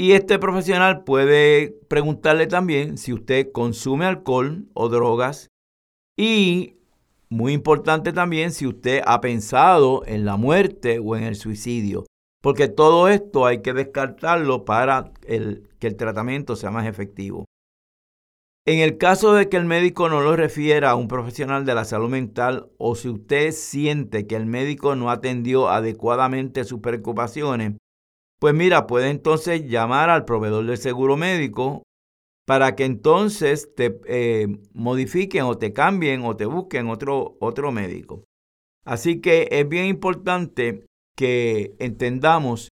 Y 0.00 0.12
este 0.12 0.38
profesional 0.38 1.04
puede 1.04 1.76
preguntarle 1.88 2.46
también 2.46 2.96
si 2.98 3.12
usted 3.12 3.52
consume 3.52 4.06
alcohol 4.06 4.68
o 4.72 4.88
drogas 4.88 5.50
y, 6.16 6.77
muy 7.30 7.52
importante 7.52 8.12
también, 8.12 8.52
si 8.52 8.66
usted 8.66 9.02
ha 9.06 9.20
pensado 9.20 10.02
en 10.06 10.24
la 10.24 10.36
muerte 10.36 10.98
o 10.98 11.16
en 11.16 11.24
el 11.24 11.36
suicidio. 11.36 12.06
Porque 12.40 12.68
todo 12.68 13.08
esto 13.08 13.46
hay 13.46 13.62
que 13.62 13.72
descartarlo 13.72 14.64
para 14.64 15.12
que 15.22 15.86
el 15.86 15.96
tratamiento 15.96 16.56
sea 16.56 16.70
más 16.70 16.86
efectivo. 16.86 17.44
En 18.68 18.80
el 18.80 18.98
caso 18.98 19.32
de 19.32 19.48
que 19.48 19.56
el 19.56 19.64
médico 19.64 20.10
no 20.10 20.20
lo 20.20 20.36
refiera 20.36 20.90
a 20.90 20.94
un 20.94 21.08
profesional 21.08 21.64
de 21.64 21.74
la 21.74 21.86
salud 21.86 22.10
mental 22.10 22.68
o 22.76 22.96
si 22.96 23.08
usted 23.08 23.52
siente 23.52 24.26
que 24.26 24.36
el 24.36 24.44
médico 24.44 24.94
no 24.94 25.10
atendió 25.10 25.70
adecuadamente 25.70 26.64
sus 26.64 26.80
preocupaciones, 26.80 27.78
pues 28.38 28.52
mira, 28.54 28.86
puede 28.86 29.08
entonces 29.08 29.66
llamar 29.68 30.10
al 30.10 30.26
proveedor 30.26 30.66
del 30.66 30.76
seguro 30.76 31.16
médico 31.16 31.82
para 32.48 32.74
que 32.76 32.86
entonces 32.86 33.74
te 33.74 34.00
eh, 34.06 34.48
modifiquen 34.72 35.42
o 35.42 35.58
te 35.58 35.74
cambien 35.74 36.24
o 36.24 36.34
te 36.34 36.46
busquen 36.46 36.88
otro, 36.88 37.36
otro 37.40 37.72
médico. 37.72 38.24
Así 38.86 39.20
que 39.20 39.48
es 39.50 39.68
bien 39.68 39.84
importante 39.84 40.86
que 41.14 41.76
entendamos 41.78 42.70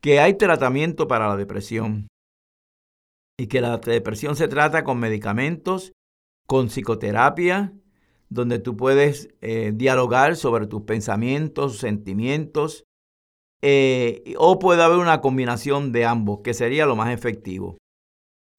que 0.00 0.20
hay 0.20 0.34
tratamiento 0.34 1.08
para 1.08 1.26
la 1.26 1.36
depresión 1.36 2.06
y 3.36 3.48
que 3.48 3.60
la 3.60 3.78
depresión 3.78 4.36
se 4.36 4.46
trata 4.46 4.84
con 4.84 5.00
medicamentos, 5.00 5.90
con 6.46 6.68
psicoterapia, 6.68 7.72
donde 8.28 8.60
tú 8.60 8.76
puedes 8.76 9.30
eh, 9.40 9.72
dialogar 9.74 10.36
sobre 10.36 10.68
tus 10.68 10.82
pensamientos, 10.82 11.78
sentimientos, 11.78 12.84
eh, 13.62 14.34
o 14.38 14.60
puede 14.60 14.84
haber 14.84 14.98
una 14.98 15.20
combinación 15.20 15.90
de 15.90 16.04
ambos, 16.04 16.42
que 16.44 16.54
sería 16.54 16.86
lo 16.86 16.94
más 16.94 17.12
efectivo. 17.12 17.78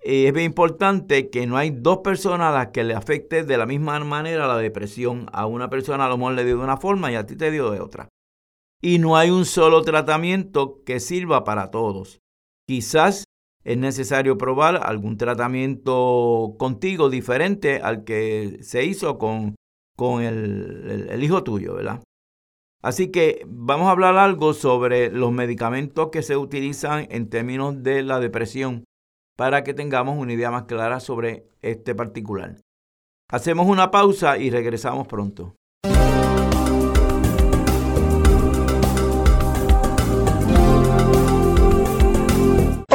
Es 0.01 0.33
bien 0.33 0.45
importante 0.45 1.29
que 1.29 1.45
no 1.45 1.57
hay 1.57 1.71
dos 1.71 1.99
personas 1.99 2.53
a 2.53 2.57
las 2.57 2.67
que 2.67 2.83
le 2.83 2.93
afecte 2.93 3.43
de 3.43 3.57
la 3.57 3.65
misma 3.65 3.99
manera 3.99 4.47
la 4.47 4.57
depresión. 4.57 5.27
A 5.33 5.45
una 5.45 5.69
persona 5.69 6.05
a 6.05 6.09
lo 6.09 6.17
mejor 6.17 6.33
le 6.33 6.45
dio 6.45 6.57
de 6.57 6.63
una 6.63 6.77
forma 6.77 7.11
y 7.11 7.15
a 7.15 7.25
ti 7.25 7.35
te 7.35 7.51
dio 7.51 7.69
de 7.71 7.81
otra. 7.81 8.07
Y 8.81 8.99
no 8.99 9.17
hay 9.17 9.29
un 9.29 9.45
solo 9.45 9.81
tratamiento 9.81 10.81
que 10.85 11.01
sirva 11.01 11.43
para 11.43 11.69
todos. 11.69 12.19
Quizás 12.65 13.25
es 13.65 13.77
necesario 13.77 14.37
probar 14.37 14.79
algún 14.83 15.17
tratamiento 15.17 16.55
contigo 16.57 17.09
diferente 17.09 17.81
al 17.81 18.05
que 18.05 18.59
se 18.61 18.85
hizo 18.85 19.17
con, 19.17 19.55
con 19.97 20.23
el, 20.23 21.07
el, 21.09 21.23
hijo 21.23 21.43
tuyo, 21.43 21.75
¿verdad? 21.75 22.01
Así 22.81 23.11
que 23.11 23.43
vamos 23.45 23.87
a 23.87 23.91
hablar 23.91 24.17
algo 24.17 24.53
sobre 24.53 25.11
los 25.11 25.33
medicamentos 25.33 26.09
que 26.09 26.23
se 26.23 26.37
utilizan 26.37 27.07
en 27.11 27.29
términos 27.29 27.83
de 27.83 28.03
la 28.03 28.21
depresión 28.21 28.85
para 29.39 29.63
que 29.63 29.73
tengamos 29.73 30.17
una 30.17 30.33
idea 30.33 30.51
más 30.51 30.63
clara 30.63 30.99
sobre 30.99 31.45
este 31.61 31.95
particular. 31.95 32.57
Hacemos 33.31 33.67
una 33.67 33.89
pausa 33.89 34.37
y 34.37 34.49
regresamos 34.49 35.07
pronto. 35.07 35.55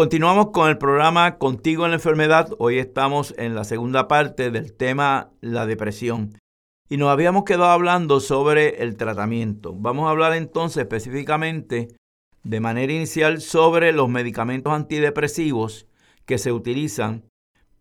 Continuamos 0.00 0.48
con 0.52 0.70
el 0.70 0.78
programa 0.78 1.36
Contigo 1.36 1.84
en 1.84 1.90
la 1.90 1.98
enfermedad. 1.98 2.48
Hoy 2.58 2.78
estamos 2.78 3.34
en 3.36 3.54
la 3.54 3.64
segunda 3.64 4.08
parte 4.08 4.50
del 4.50 4.72
tema 4.72 5.30
la 5.42 5.66
depresión. 5.66 6.38
Y 6.88 6.96
nos 6.96 7.10
habíamos 7.10 7.44
quedado 7.44 7.66
hablando 7.66 8.20
sobre 8.20 8.82
el 8.82 8.96
tratamiento. 8.96 9.74
Vamos 9.76 10.06
a 10.06 10.10
hablar 10.12 10.32
entonces 10.32 10.84
específicamente 10.84 11.88
de 12.44 12.60
manera 12.60 12.94
inicial 12.94 13.42
sobre 13.42 13.92
los 13.92 14.08
medicamentos 14.08 14.72
antidepresivos 14.72 15.86
que 16.24 16.38
se 16.38 16.50
utilizan 16.50 17.26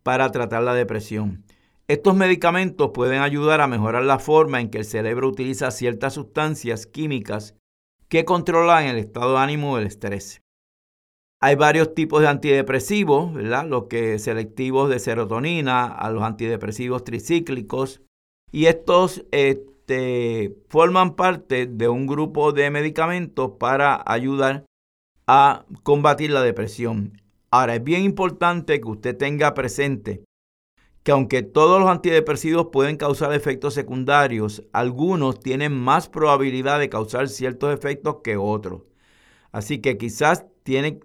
para 0.04 0.30
tratar 0.30 0.64
la 0.64 0.74
depresión. 0.74 1.46
Estos 1.88 2.18
medicamentos 2.18 2.92
pueden 2.94 3.22
ayudar 3.22 3.62
a 3.62 3.68
mejorar 3.68 4.04
la 4.04 4.20
forma 4.20 4.60
en 4.60 4.70
que 4.70 4.80
el 4.80 4.86
cerebro 4.86 5.30
utiliza 5.30 5.72
ciertas 5.72 6.16
sustancias 6.16 6.86
químicas 6.86 7.56
que 8.10 8.26
controlan 8.26 8.88
el 8.88 8.98
estado 8.98 9.36
de 9.36 9.40
ánimo 9.40 9.78
el 9.78 9.88
estrés. 9.88 10.42
Hay 11.42 11.56
varios 11.56 11.94
tipos 11.96 12.22
de 12.22 12.28
antidepresivos, 12.28 13.34
¿verdad? 13.34 13.66
Los 13.66 13.86
que 13.86 14.20
selectivos 14.20 14.90
de 14.90 15.00
serotonina, 15.00 15.86
a 15.86 16.12
los 16.12 16.24
antidepresivos 16.24 17.06
tricíclicos. 17.06 18.02
Y 18.52 18.66
estos 18.66 19.26
este, 19.32 20.58
forman 20.68 21.16
parte 21.16 21.66
de 21.66 21.88
un 21.88 22.08
grupo 22.08 22.52
de 22.52 22.70
medicamentos 22.72 23.52
para 23.58 24.04
ayudar 24.06 24.66
a 25.28 25.66
combatir 25.84 26.32
la 26.32 26.42
depresión. 26.42 27.22
Ahora, 27.52 27.76
es 27.76 27.84
bien 27.84 28.04
importante 28.04 28.82
que 28.82 28.90
usted 28.90 29.16
tenga 29.16 29.54
presente 29.54 30.24
que 31.04 31.14
aunque 31.14 31.44
todos 31.44 31.80
los 31.80 31.90
antidepresivos 31.90 32.68
pueden 32.74 32.98
causar 32.98 33.34
efectos 33.34 33.74
secundarios, 33.74 34.64
algunos 34.74 35.40
tienen 35.40 35.72
más 35.72 36.10
probabilidad 36.10 36.80
de 36.80 36.90
causar 36.90 37.30
ciertos 37.30 37.74
efectos 37.74 38.18
que 38.22 38.36
otros. 38.36 38.89
Así 39.52 39.80
que 39.80 39.98
quizás 39.98 40.46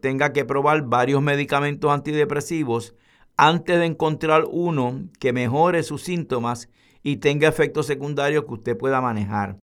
tenga 0.01 0.33
que 0.33 0.45
probar 0.45 0.83
varios 0.83 1.23
medicamentos 1.23 1.91
antidepresivos 1.91 2.95
antes 3.37 3.79
de 3.79 3.87
encontrar 3.87 4.45
uno 4.51 5.09
que 5.19 5.33
mejore 5.33 5.83
sus 5.83 6.03
síntomas 6.03 6.69
y 7.03 7.17
tenga 7.17 7.49
efectos 7.49 7.87
secundarios 7.87 8.45
que 8.45 8.55
usted 8.55 8.77
pueda 8.77 9.01
manejar. 9.01 9.59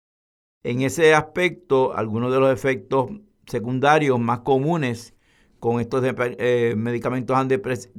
En 0.64 0.82
ese 0.82 1.14
aspecto, 1.14 1.96
algunos 1.96 2.32
de 2.32 2.40
los 2.40 2.54
efectos 2.54 3.10
secundarios 3.46 4.20
más 4.20 4.40
comunes 4.40 5.16
con 5.60 5.80
estos 5.80 6.04
eh, 6.04 6.74
medicamentos 6.76 7.38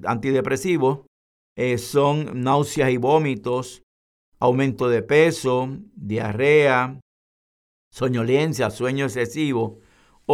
antidepresivos 0.05 1.01
eh, 1.57 1.79
son 1.79 2.43
náuseas 2.43 2.91
y 2.91 2.97
vómitos, 2.97 3.83
aumento 4.39 4.89
de 4.89 5.03
peso, 5.03 5.69
diarrea, 5.95 7.01
soñolencia, 7.91 8.71
sueño 8.71 9.05
excesivo, 9.05 9.81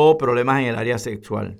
o 0.01 0.17
problemas 0.17 0.61
en 0.61 0.67
el 0.67 0.77
área 0.77 0.97
sexual. 0.97 1.59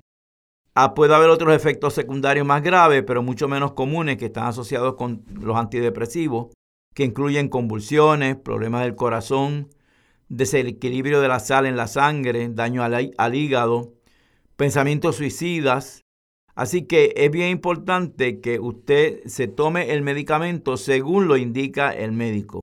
Ah, 0.73 0.93
puede 0.93 1.13
haber 1.13 1.29
otros 1.29 1.53
efectos 1.53 1.93
secundarios 1.93 2.47
más 2.47 2.63
graves, 2.63 3.03
pero 3.05 3.21
mucho 3.21 3.49
menos 3.49 3.73
comunes 3.73 4.15
que 4.15 4.27
están 4.27 4.45
asociados 4.45 4.95
con 4.95 5.25
los 5.41 5.57
antidepresivos, 5.57 6.47
que 6.95 7.03
incluyen 7.03 7.49
convulsiones, 7.49 8.37
problemas 8.37 8.83
del 8.83 8.95
corazón, 8.95 9.67
desequilibrio 10.29 11.19
de 11.19 11.27
la 11.27 11.41
sal 11.41 11.65
en 11.65 11.75
la 11.75 11.87
sangre, 11.87 12.47
daño 12.47 12.81
al, 12.81 13.11
al 13.17 13.35
hígado, 13.35 13.93
pensamientos 14.55 15.17
suicidas. 15.17 16.05
Así 16.55 16.83
que 16.83 17.13
es 17.17 17.31
bien 17.31 17.49
importante 17.49 18.39
que 18.39 18.59
usted 18.59 19.21
se 19.25 19.47
tome 19.47 19.91
el 19.91 20.01
medicamento 20.01 20.77
según 20.77 21.27
lo 21.27 21.35
indica 21.35 21.91
el 21.91 22.13
médico. 22.13 22.61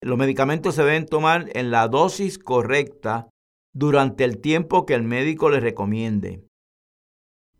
Los 0.00 0.18
medicamentos 0.18 0.74
se 0.74 0.82
deben 0.82 1.06
tomar 1.06 1.48
en 1.54 1.70
la 1.70 1.86
dosis 1.86 2.40
correcta 2.40 3.28
durante 3.72 4.24
el 4.24 4.38
tiempo 4.38 4.86
que 4.86 4.94
el 4.94 5.02
médico 5.02 5.50
le 5.50 5.60
recomiende. 5.60 6.42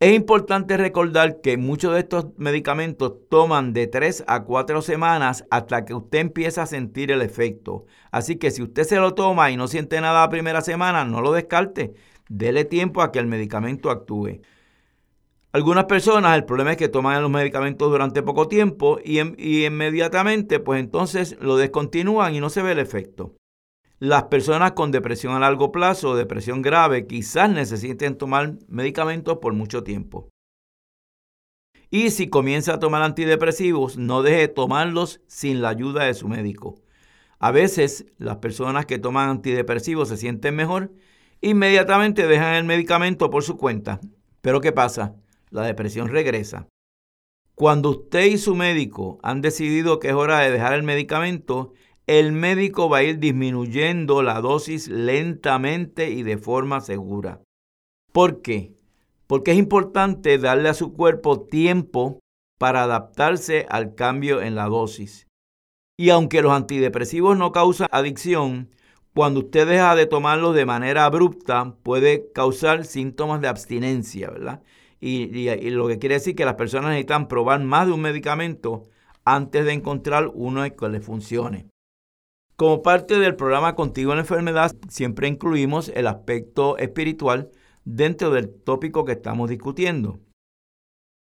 Es 0.02 0.12
importante 0.14 0.76
recordar 0.76 1.40
que 1.42 1.57
muchos 1.57 1.95
de 1.95 2.00
estos 2.00 2.37
medicamentos 2.37 3.28
toman 3.31 3.73
de 3.73 3.87
3 3.87 4.25
a 4.26 4.42
4 4.42 4.83
semanas 4.83 5.45
hasta 5.49 5.85
que 5.85 5.95
usted 5.95 6.19
empieza 6.19 6.62
a 6.62 6.66
sentir 6.66 7.12
el 7.12 7.23
efecto. 7.23 7.87
Así 8.11 8.35
que 8.35 8.50
si 8.50 8.62
usted 8.64 8.83
se 8.83 8.97
lo 8.97 9.14
toma 9.14 9.52
y 9.52 9.57
no 9.57 9.69
siente 9.69 10.00
nada 10.00 10.23
la 10.23 10.28
primera 10.28 10.61
semana, 10.61 11.04
no 11.04 11.21
lo 11.21 11.33
descarte. 11.33 11.95
Dele 12.28 12.64
tiempo 12.64 13.00
a 13.00 13.12
que 13.12 13.21
el 13.21 13.26
medicamento 13.26 13.90
actúe. 13.90 14.40
Algunas 15.52 15.85
personas 15.85 16.35
el 16.35 16.47
problema 16.47 16.73
es 16.73 16.78
que 16.78 16.88
toman 16.88 17.23
los 17.23 17.31
medicamentos 17.31 17.88
durante 17.88 18.25
poco 18.25 18.49
tiempo 18.49 18.99
y, 19.04 19.21
y 19.40 19.66
inmediatamente 19.66 20.59
pues 20.59 20.81
entonces 20.81 21.37
lo 21.40 21.57
descontinúan 21.57 22.35
y 22.35 22.40
no 22.40 22.50
se 22.50 22.62
ve 22.62 22.73
el 22.73 22.81
efecto. 22.81 23.37
Las 24.04 24.25
personas 24.25 24.73
con 24.73 24.90
depresión 24.90 25.32
a 25.32 25.38
largo 25.38 25.71
plazo 25.71 26.11
o 26.11 26.16
depresión 26.16 26.61
grave 26.61 27.06
quizás 27.06 27.49
necesiten 27.49 28.18
tomar 28.18 28.54
medicamentos 28.66 29.38
por 29.38 29.52
mucho 29.52 29.85
tiempo. 29.85 30.28
Y 31.88 32.11
si 32.11 32.28
comienza 32.28 32.75
a 32.75 32.78
tomar 32.80 33.02
antidepresivos, 33.02 33.99
no 33.99 34.25
deje 34.25 34.38
de 34.38 34.49
tomarlos 34.49 35.21
sin 35.28 35.62
la 35.62 35.68
ayuda 35.68 36.02
de 36.02 36.14
su 36.14 36.26
médico. 36.26 36.80
A 37.38 37.52
veces 37.52 38.06
las 38.18 38.38
personas 38.38 38.87
que 38.87 38.99
toman 38.99 39.28
antidepresivos 39.28 40.09
se 40.09 40.16
sienten 40.16 40.56
mejor, 40.56 40.92
inmediatamente 41.40 42.26
dejan 42.26 42.54
el 42.54 42.64
medicamento 42.64 43.30
por 43.30 43.44
su 43.44 43.56
cuenta. 43.56 44.00
Pero 44.40 44.61
¿qué 44.61 44.73
pasa? 44.73 45.14
La 45.50 45.62
depresión 45.62 46.09
regresa. 46.09 46.66
Cuando 47.54 47.90
usted 47.90 48.25
y 48.25 48.38
su 48.38 48.56
médico 48.56 49.21
han 49.23 49.42
decidido 49.42 50.00
que 50.00 50.09
es 50.09 50.14
hora 50.14 50.40
de 50.40 50.50
dejar 50.50 50.73
el 50.73 50.82
medicamento, 50.82 51.73
el 52.06 52.32
médico 52.32 52.88
va 52.88 52.99
a 52.99 53.02
ir 53.04 53.18
disminuyendo 53.18 54.23
la 54.23 54.40
dosis 54.40 54.88
lentamente 54.88 56.11
y 56.11 56.23
de 56.23 56.38
forma 56.38 56.80
segura. 56.80 57.40
¿Por 58.12 58.42
qué? 58.42 58.75
Porque 59.26 59.52
es 59.52 59.59
importante 59.59 60.38
darle 60.38 60.68
a 60.68 60.75
su 60.75 60.92
cuerpo 60.92 61.42
tiempo 61.42 62.18
para 62.59 62.82
adaptarse 62.82 63.66
al 63.71 63.94
cambio 63.94 64.42
en 64.42 64.54
la 64.54 64.66
dosis. 64.66 65.26
Y 65.99 66.11
aunque 66.11 66.42
los 66.42 66.52
antidepresivos 66.52 67.37
no 67.37 67.52
causan 67.52 67.88
adicción, 67.90 68.71
cuando 69.14 69.40
usted 69.40 69.68
deja 69.68 69.94
de 69.94 70.06
tomarlos 70.06 70.54
de 70.54 70.66
manera 70.66 71.04
abrupta 71.04 71.76
puede 71.82 72.32
causar 72.32 72.85
síntomas 72.85 73.40
de 73.40 73.49
abstinencia, 73.49 74.30
¿verdad? 74.30 74.62
Y, 75.00 75.26
lo 75.71 75.88
que 75.88 75.99
quiere 75.99 76.14
decir 76.14 76.35
que 76.35 76.44
las 76.44 76.54
personas 76.54 76.90
necesitan 76.90 77.28
probar 77.28 77.61
más 77.61 77.87
de 77.87 77.92
un 77.92 78.00
medicamento 78.00 78.85
antes 79.25 79.64
de 79.64 79.73
encontrar 79.73 80.30
uno 80.32 80.62
que 80.62 80.88
les 80.88 81.04
funcione. 81.04 81.71
Como 82.62 82.81
parte 82.81 83.19
del 83.19 83.35
programa 83.35 83.75
Contigo 83.75 84.12
en 84.12 84.19
la 84.19 84.23
Enfermedad, 84.23 84.71
siempre 84.88 85.26
incluimos 85.26 85.88
el 85.97 86.07
aspecto 86.07 86.78
espiritual 86.78 87.50
dentro 87.85 88.31
del 88.31 88.54
tópico 88.54 89.04
que 89.04 89.11
estamos 89.11 89.50
discutiendo. 89.50 90.21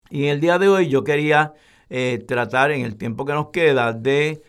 Y 0.10 0.24
en 0.26 0.32
el 0.32 0.42
día 0.42 0.60
de 0.60 0.68
hoy 0.68 0.90
yo 0.90 1.06
quería 1.06 1.54
eh, 1.90 2.22
tratar 2.28 2.72
en 2.72 2.82
el 2.82 2.98
tiempo 2.98 3.24
que 3.24 3.32
nos 3.32 3.48
queda 3.52 3.94
de 3.94 4.42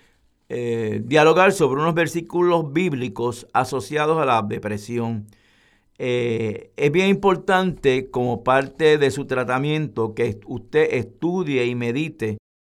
eh, 0.49 1.01
dialogar 1.05 1.53
sobre 1.53 1.81
unos 1.81 1.95
versículos 1.95 2.73
bíblicos 2.73 3.47
asociados 3.53 4.19
a 4.19 4.25
la 4.25 4.43
depresión. 4.43 5.29
Eh, 5.99 6.73
es 6.77 6.91
bien 6.91 7.07
importante 7.11 8.11
como 8.11 8.43
parte 8.43 8.99
de 8.99 9.13
su 9.13 9.29
tratamiento 9.29 10.17
que 10.17 10.41
usted 10.47 10.95
estudie 10.95 11.65
y 11.65 11.77
medite 11.77 12.39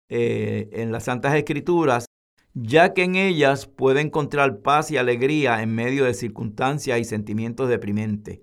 en 0.10 0.92
las 0.92 1.06
Santas 1.06 1.34
Escrituras 1.36 2.06
ya 2.54 2.94
que 2.94 3.04
en 3.04 3.16
ellas 3.16 3.66
puede 3.66 4.02
encontrar 4.02 4.60
paz 4.60 4.92
y 4.92 4.98
alegría 4.98 5.62
en 5.62 5.74
medio 5.74 6.06
de 6.06 6.14
circunstancias 6.14 7.00
y 7.00 7.06
sentimientos 7.06 7.70
deprimentes. 7.70 8.42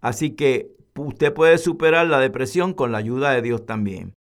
Así 0.00 0.30
que 0.30 0.70
usted 0.94 1.32
puede 1.32 1.58
superar 1.58 2.06
la 2.06 2.20
depresión 2.20 2.72
con 2.72 2.92
la 2.92 2.98
ayuda 2.98 3.32
de 3.32 3.42
Dios 3.42 3.66
también. 3.66 4.14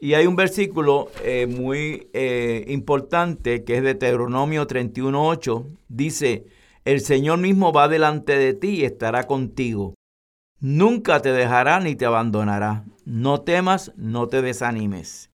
Y 0.00 0.14
hay 0.14 0.26
un 0.26 0.36
versículo 0.36 1.10
eh, 1.24 1.46
muy 1.48 2.08
eh, 2.12 2.64
importante 2.68 3.64
que 3.64 3.78
es 3.78 3.82
de 3.82 3.94
Deuteronomio 3.94 4.66
31.8. 4.68 5.66
Dice, 5.88 6.46
el 6.84 7.00
Señor 7.00 7.38
mismo 7.38 7.72
va 7.72 7.88
delante 7.88 8.38
de 8.38 8.54
ti 8.54 8.76
y 8.76 8.84
estará 8.84 9.26
contigo. 9.26 9.94
Nunca 10.60 11.20
te 11.20 11.32
dejará 11.32 11.80
ni 11.80 11.96
te 11.96 12.06
abandonará. 12.06 12.84
No 13.04 13.40
temas, 13.40 13.92
no 13.96 14.28
te 14.28 14.40
desanimes. 14.40 15.27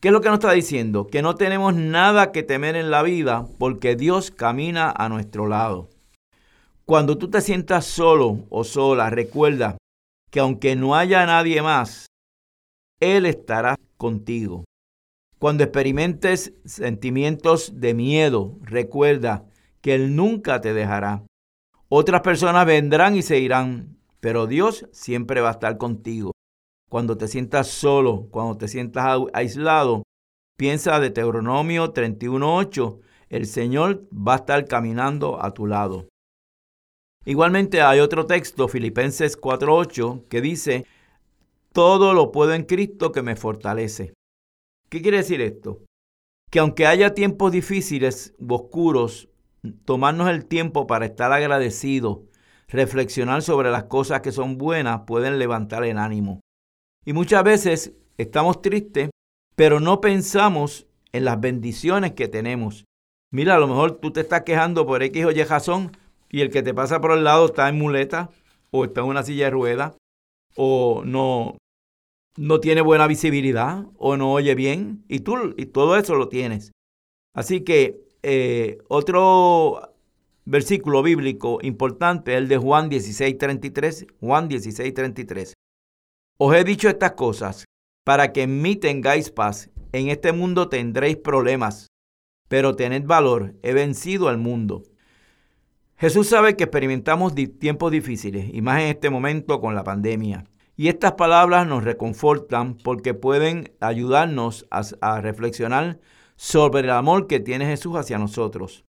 ¿Qué 0.00 0.08
es 0.08 0.12
lo 0.12 0.20
que 0.20 0.28
nos 0.28 0.36
está 0.36 0.52
diciendo? 0.52 1.06
Que 1.06 1.22
no 1.22 1.36
tenemos 1.36 1.74
nada 1.74 2.30
que 2.30 2.42
temer 2.42 2.76
en 2.76 2.90
la 2.90 3.02
vida 3.02 3.48
porque 3.58 3.96
Dios 3.96 4.30
camina 4.30 4.92
a 4.94 5.08
nuestro 5.08 5.46
lado. 5.46 5.88
Cuando 6.84 7.16
tú 7.16 7.30
te 7.30 7.40
sientas 7.40 7.86
solo 7.86 8.44
o 8.50 8.62
sola, 8.62 9.08
recuerda 9.08 9.78
que 10.30 10.40
aunque 10.40 10.76
no 10.76 10.94
haya 10.94 11.24
nadie 11.24 11.62
más, 11.62 12.06
Él 13.00 13.24
estará 13.24 13.76
contigo. 13.96 14.64
Cuando 15.38 15.64
experimentes 15.64 16.52
sentimientos 16.66 17.80
de 17.80 17.94
miedo, 17.94 18.58
recuerda 18.60 19.46
que 19.80 19.94
Él 19.94 20.14
nunca 20.14 20.60
te 20.60 20.74
dejará. 20.74 21.22
Otras 21.88 22.20
personas 22.20 22.66
vendrán 22.66 23.16
y 23.16 23.22
se 23.22 23.38
irán, 23.38 23.96
pero 24.20 24.46
Dios 24.46 24.86
siempre 24.92 25.40
va 25.40 25.48
a 25.48 25.52
estar 25.52 25.78
contigo 25.78 26.35
cuando 26.88 27.16
te 27.16 27.28
sientas 27.28 27.68
solo, 27.68 28.28
cuando 28.30 28.56
te 28.56 28.68
sientas 28.68 29.20
aislado, 29.32 30.04
piensa 30.56 31.00
de 31.00 31.10
Deuteronomio 31.10 31.92
31.8, 31.92 33.00
el 33.28 33.46
Señor 33.46 34.06
va 34.12 34.34
a 34.34 34.36
estar 34.36 34.64
caminando 34.66 35.42
a 35.42 35.52
tu 35.52 35.66
lado. 35.66 36.08
Igualmente 37.24 37.82
hay 37.82 37.98
otro 37.98 38.26
texto, 38.26 38.68
Filipenses 38.68 39.40
4.8, 39.40 40.28
que 40.28 40.40
dice, 40.40 40.86
todo 41.72 42.14
lo 42.14 42.30
puedo 42.30 42.54
en 42.54 42.62
Cristo 42.62 43.10
que 43.10 43.22
me 43.22 43.34
fortalece. 43.34 44.14
¿Qué 44.88 45.02
quiere 45.02 45.18
decir 45.18 45.40
esto? 45.40 45.82
Que 46.50 46.60
aunque 46.60 46.86
haya 46.86 47.14
tiempos 47.14 47.50
difíciles 47.50 48.36
oscuros, 48.48 49.28
tomarnos 49.84 50.30
el 50.30 50.46
tiempo 50.46 50.86
para 50.86 51.06
estar 51.06 51.32
agradecidos, 51.32 52.20
reflexionar 52.68 53.42
sobre 53.42 53.72
las 53.72 53.84
cosas 53.84 54.20
que 54.20 54.30
son 54.30 54.56
buenas, 54.56 55.02
pueden 55.06 55.40
levantar 55.40 55.84
el 55.84 55.98
ánimo. 55.98 56.40
Y 57.06 57.12
muchas 57.12 57.44
veces 57.44 57.92
estamos 58.18 58.60
tristes, 58.60 59.10
pero 59.54 59.78
no 59.78 60.00
pensamos 60.00 60.88
en 61.12 61.24
las 61.24 61.40
bendiciones 61.40 62.12
que 62.12 62.26
tenemos. 62.26 62.84
Mira, 63.32 63.54
a 63.54 63.58
lo 63.58 63.68
mejor 63.68 64.00
tú 64.00 64.10
te 64.10 64.20
estás 64.20 64.42
quejando 64.42 64.86
por 64.86 65.02
X 65.04 65.24
o 65.24 65.30
Y 65.30 65.40
y 66.30 66.40
el 66.40 66.50
que 66.50 66.64
te 66.64 66.74
pasa 66.74 67.00
por 67.00 67.12
el 67.12 67.22
lado 67.22 67.46
está 67.46 67.68
en 67.68 67.78
muleta 67.78 68.30
o 68.72 68.84
está 68.84 69.02
en 69.02 69.06
una 69.06 69.22
silla 69.22 69.44
de 69.44 69.50
ruedas 69.52 69.96
o 70.56 71.02
no, 71.04 71.58
no 72.36 72.60
tiene 72.60 72.80
buena 72.80 73.06
visibilidad 73.06 73.86
o 73.96 74.16
no 74.16 74.32
oye 74.32 74.56
bien 74.56 75.04
y 75.06 75.20
tú 75.20 75.54
y 75.56 75.66
todo 75.66 75.96
eso 75.96 76.16
lo 76.16 76.28
tienes. 76.28 76.72
Así 77.34 77.60
que 77.60 78.00
eh, 78.24 78.78
otro 78.88 79.94
versículo 80.44 81.04
bíblico 81.04 81.58
importante 81.62 82.32
es 82.32 82.38
el 82.38 82.48
de 82.48 82.58
Juan 82.58 82.90
16:33. 82.90 84.06
Juan 84.18 84.48
16:33. 84.48 85.55
Os 86.38 86.54
he 86.54 86.64
dicho 86.64 86.88
estas 86.88 87.12
cosas 87.12 87.64
para 88.04 88.32
que 88.32 88.42
en 88.42 88.60
mí 88.60 88.76
tengáis 88.76 89.30
paz. 89.30 89.70
En 89.92 90.08
este 90.08 90.32
mundo 90.32 90.68
tendréis 90.68 91.16
problemas, 91.16 91.86
pero 92.48 92.76
tened 92.76 93.06
valor, 93.06 93.54
he 93.62 93.72
vencido 93.72 94.28
al 94.28 94.36
mundo. 94.36 94.82
Jesús 95.96 96.28
sabe 96.28 96.56
que 96.56 96.64
experimentamos 96.64 97.34
tiempos 97.58 97.90
difíciles, 97.90 98.50
y 98.52 98.60
más 98.60 98.82
en 98.82 98.88
este 98.88 99.08
momento 99.08 99.60
con 99.60 99.74
la 99.74 99.82
pandemia. 99.82 100.44
Y 100.76 100.88
estas 100.88 101.12
palabras 101.12 101.66
nos 101.66 101.84
reconfortan 101.84 102.76
porque 102.76 103.14
pueden 103.14 103.72
ayudarnos 103.80 104.66
a, 104.70 105.20
reflexionar 105.22 105.98
sobre 106.36 106.80
el 106.80 106.90
amor 106.90 107.26
que 107.26 107.40
tiene 107.40 107.64
Jesús 107.64 107.96
hacia 107.96 108.18
nosotros 108.18 108.84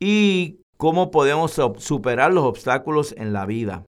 y 0.00 0.62
cómo 0.78 1.10
podemos 1.10 1.60
superar 1.76 2.32
los 2.32 2.44
obstáculos 2.44 3.14
en 3.18 3.34
la 3.34 3.44
vida. 3.44 3.84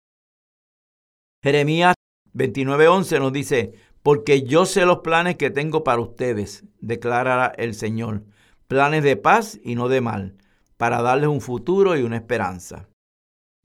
Jeremías 1.42 1.94
29.11 2.34 3.18
nos 3.18 3.32
dice, 3.32 3.74
porque 4.02 4.42
yo 4.42 4.66
sé 4.66 4.86
los 4.86 4.98
planes 4.98 5.36
que 5.36 5.50
tengo 5.50 5.84
para 5.84 6.00
ustedes, 6.00 6.64
declara 6.80 7.52
el 7.56 7.74
Señor, 7.74 8.24
planes 8.66 9.02
de 9.02 9.16
paz 9.16 9.58
y 9.62 9.74
no 9.74 9.88
de 9.88 10.00
mal, 10.00 10.36
para 10.76 11.02
darles 11.02 11.28
un 11.28 11.40
futuro 11.40 11.96
y 11.96 12.02
una 12.02 12.16
esperanza. 12.16 12.88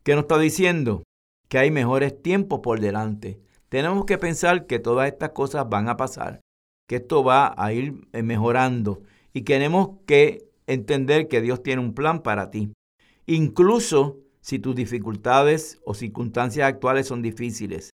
¿Qué 0.03 0.13
nos 0.13 0.23
está 0.23 0.37
diciendo? 0.37 1.03
Que 1.47 1.57
hay 1.57 1.71
mejores 1.71 2.21
tiempos 2.21 2.59
por 2.61 2.79
delante. 2.79 3.39
Tenemos 3.69 4.05
que 4.05 4.17
pensar 4.17 4.67
que 4.67 4.79
todas 4.79 5.07
estas 5.07 5.29
cosas 5.31 5.69
van 5.69 5.89
a 5.89 5.97
pasar, 5.97 6.41
que 6.87 6.97
esto 6.97 7.23
va 7.23 7.53
a 7.57 7.73
ir 7.73 8.07
eh, 8.13 8.23
mejorando 8.23 9.01
y 9.33 9.41
tenemos 9.41 9.97
que 10.05 10.49
entender 10.67 11.27
que 11.27 11.41
Dios 11.41 11.63
tiene 11.63 11.81
un 11.81 11.93
plan 11.93 12.21
para 12.21 12.51
ti. 12.51 12.73
Incluso 13.25 14.19
si 14.41 14.59
tus 14.59 14.75
dificultades 14.75 15.79
o 15.85 15.93
circunstancias 15.93 16.67
actuales 16.67 17.07
son 17.07 17.21
difíciles. 17.21 17.89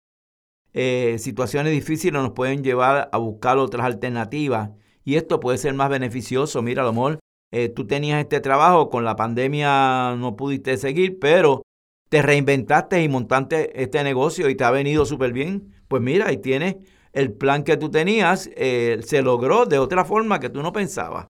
Eh, 0.73 1.17
situaciones 1.19 1.71
difíciles 1.71 2.21
nos 2.21 2.34
pueden 2.34 2.63
llevar 2.63 3.10
a 3.12 3.17
buscar 3.17 3.58
otras 3.58 3.86
alternativas 3.86 4.71
y 5.03 5.15
esto 5.15 5.39
puede 5.39 5.58
ser 5.58 5.73
más 5.73 5.89
beneficioso. 5.89 6.62
Mira, 6.62 6.84
a 6.84 6.86
lo 6.86 6.93
mejor 6.93 7.19
eh, 7.51 7.69
tú 7.69 7.88
tenías 7.88 8.19
este 8.19 8.39
trabajo, 8.41 8.89
con 8.89 9.06
la 9.06 9.15
pandemia 9.15 10.15
no 10.17 10.36
pudiste 10.36 10.77
seguir, 10.77 11.17
pero 11.19 11.63
te 12.10 12.21
reinventaste 12.21 13.01
y 13.01 13.10
montaste 13.10 13.82
este 13.82 14.03
negocio 14.03 14.49
y 14.49 14.56
te 14.56 14.63
ha 14.63 14.71
venido 14.71 15.06
súper 15.06 15.34
bien. 15.34 15.73
Pues 15.88 16.01
mira, 16.01 16.27
ahí 16.27 16.38
tienes 16.38 16.75
el 17.13 17.34
plan 17.34 17.63
que 17.63 17.77
tú 17.77 17.89
tenías, 17.89 18.49
eh, 18.56 18.99
se 19.03 19.21
logró 19.21 19.65
de 19.65 19.80
otra 19.80 20.06
forma 20.06 20.39
que 20.39 20.49
tú 20.49 20.62
no 20.62 20.71
pensabas. 20.71 21.27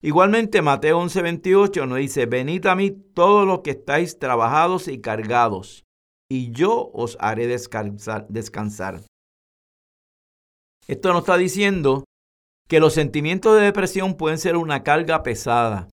Igualmente, 0.00 0.62
Mateo 0.62 0.98
11:28 0.98 1.86
nos 1.86 1.98
dice, 1.98 2.26
venid 2.26 2.66
a 2.66 2.74
mí 2.74 2.90
todos 2.90 3.46
los 3.46 3.60
que 3.60 3.70
estáis 3.70 4.18
trabajados 4.18 4.88
y 4.88 5.00
cargados, 5.00 5.84
y 6.32 6.50
yo 6.50 6.90
os 6.94 7.18
haré 7.20 7.46
descansar. 7.46 9.02
Esto 10.88 11.12
nos 11.12 11.18
está 11.18 11.36
diciendo 11.36 12.04
que 12.70 12.80
los 12.80 12.94
sentimientos 12.94 13.54
de 13.54 13.66
depresión 13.66 14.14
pueden 14.14 14.38
ser 14.38 14.56
una 14.56 14.82
carga 14.82 15.22
pesada. 15.22 15.90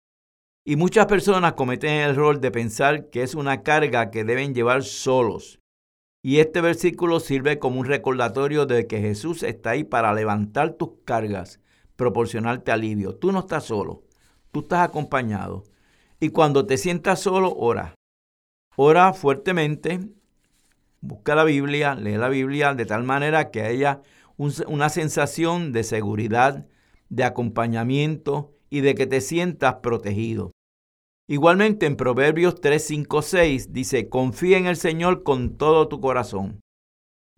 Y 0.64 0.76
muchas 0.76 1.08
personas 1.08 1.54
cometen 1.54 1.90
el 1.90 2.12
error 2.12 2.40
de 2.40 2.52
pensar 2.52 3.10
que 3.10 3.24
es 3.24 3.34
una 3.34 3.64
carga 3.64 4.12
que 4.12 4.24
deben 4.24 4.54
llevar 4.54 4.84
solos. 4.84 5.58
Y 6.22 6.38
este 6.38 6.62
versículo 6.62 7.20
sirve 7.20 7.58
como 7.58 7.80
un 7.80 7.88
recordatorio 7.88 8.68
de 8.68 8.86
que 8.86 9.02
Jesús 9.02 9.42
está 9.42 9.72
ahí 9.72 9.84
para 9.84 10.14
levantar 10.14 10.74
tus 10.74 11.00
cargas, 11.04 11.62
proporcionarte 11.96 12.72
alivio. 12.72 13.16
Tú 13.16 13.32
no 13.32 13.40
estás 13.40 13.64
solo, 13.64 14.04
tú 14.52 14.60
estás 14.60 14.88
acompañado. 14.88 15.64
Y 16.20 16.30
cuando 16.30 16.68
te 16.68 16.78
sientas 16.78 17.22
solo, 17.22 17.56
ora. 17.56 17.96
Ora 18.76 19.14
fuertemente, 19.14 20.12
busca 21.02 21.36
la 21.36 21.44
Biblia, 21.44 21.96
lee 21.96 22.18
la 22.18 22.30
Biblia 22.30 22.74
de 22.74 22.86
tal 22.86 23.04
manera 23.04 23.52
que 23.52 23.62
haya 23.62 24.02
una 24.38 24.90
sensación 24.90 25.72
de 25.72 25.84
seguridad, 25.84 26.68
de 27.10 27.24
acompañamiento 27.24 28.54
y 28.70 28.82
de 28.82 28.96
que 28.96 29.08
te 29.08 29.22
sientas 29.22 29.76
protegido. 29.76 30.52
Igualmente 31.28 31.86
en 31.86 31.98
Proverbios 31.98 32.62
3, 32.62 32.84
5, 32.84 33.22
6 33.22 33.74
dice, 33.74 34.10
confía 34.10 34.58
en 34.58 34.66
el 34.66 34.78
Señor 34.78 35.24
con 35.24 35.58
todo 35.58 35.88
tu 35.88 36.00
corazón 36.00 36.62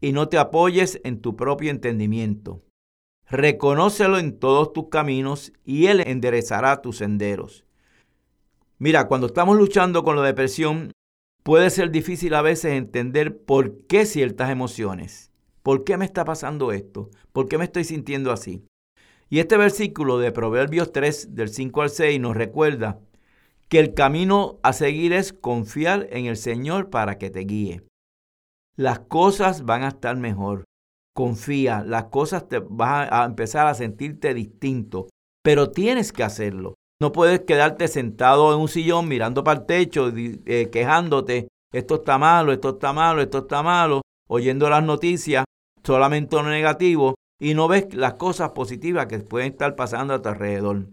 y 0.01 0.11
no 0.11 0.29
te 0.29 0.37
apoyes 0.37 1.01
en 1.03 1.21
tu 1.21 1.35
propio 1.35 1.71
entendimiento. 1.71 2.63
Reconócelo 3.27 4.17
en 4.17 4.39
todos 4.39 4.73
tus 4.73 4.89
caminos 4.89 5.53
y 5.63 5.87
Él 5.87 6.01
enderezará 6.01 6.81
tus 6.81 6.97
senderos. 6.97 7.65
Mira, 8.77 9.07
cuando 9.07 9.27
estamos 9.27 9.57
luchando 9.57 10.03
con 10.03 10.15
la 10.15 10.23
depresión, 10.23 10.91
puede 11.49 11.71
ser 11.71 11.89
difícil 11.89 12.35
a 12.35 12.43
veces 12.43 12.73
entender 12.73 13.35
por 13.35 13.87
qué 13.87 14.05
ciertas 14.05 14.51
emociones. 14.51 15.31
¿Por 15.63 15.83
qué 15.83 15.97
me 15.97 16.05
está 16.05 16.23
pasando 16.23 16.71
esto? 16.71 17.09
¿Por 17.33 17.47
qué 17.49 17.57
me 17.57 17.63
estoy 17.63 17.85
sintiendo 17.85 18.31
así? 18.31 18.67
Y 19.31 19.39
este 19.39 19.57
versículo 19.57 20.19
de 20.19 20.31
Proverbios 20.31 20.91
3, 20.91 21.33
del 21.33 21.49
5 21.49 21.81
al 21.81 21.89
6, 21.89 22.19
nos 22.19 22.37
recuerda 22.37 22.99
que 23.67 23.79
el 23.79 23.95
camino 23.95 24.59
a 24.61 24.73
seguir 24.73 25.11
es 25.11 25.33
confiar 25.33 26.05
en 26.11 26.27
el 26.27 26.37
Señor 26.37 26.91
para 26.91 27.17
que 27.17 27.31
te 27.31 27.39
guíe. 27.39 27.81
Las 28.75 28.99
cosas 28.99 29.65
van 29.65 29.81
a 29.81 29.87
estar 29.87 30.15
mejor. 30.17 30.65
Confía, 31.15 31.83
las 31.83 32.03
cosas 32.11 32.47
te 32.47 32.59
vas 32.59 33.09
a 33.11 33.25
empezar 33.25 33.65
a 33.65 33.73
sentirte 33.73 34.35
distinto, 34.35 35.07
pero 35.43 35.71
tienes 35.71 36.13
que 36.13 36.21
hacerlo. 36.21 36.75
No 37.01 37.13
puedes 37.13 37.41
quedarte 37.41 37.87
sentado 37.87 38.53
en 38.53 38.59
un 38.59 38.67
sillón 38.67 39.07
mirando 39.07 39.43
para 39.43 39.61
el 39.61 39.65
techo, 39.65 40.11
eh, 40.15 40.69
quejándote, 40.69 41.47
esto 41.71 41.95
está 41.95 42.17
malo, 42.17 42.51
esto 42.51 42.71
está 42.71 42.91
malo, 42.91 43.21
esto 43.21 43.37
está 43.39 43.63
malo, 43.63 44.01
oyendo 44.27 44.69
las 44.69 44.83
noticias, 44.83 45.45
solamente 45.81 46.35
lo 46.35 46.43
negativo, 46.43 47.15
y 47.39 47.53
no 47.53 47.69
ves 47.69 47.93
las 47.93 48.15
cosas 48.15 48.51
positivas 48.51 49.05
que 49.05 49.19
pueden 49.19 49.53
estar 49.53 49.77
pasando 49.77 50.13
a 50.13 50.21
tu 50.21 50.27
alrededor. 50.27 50.87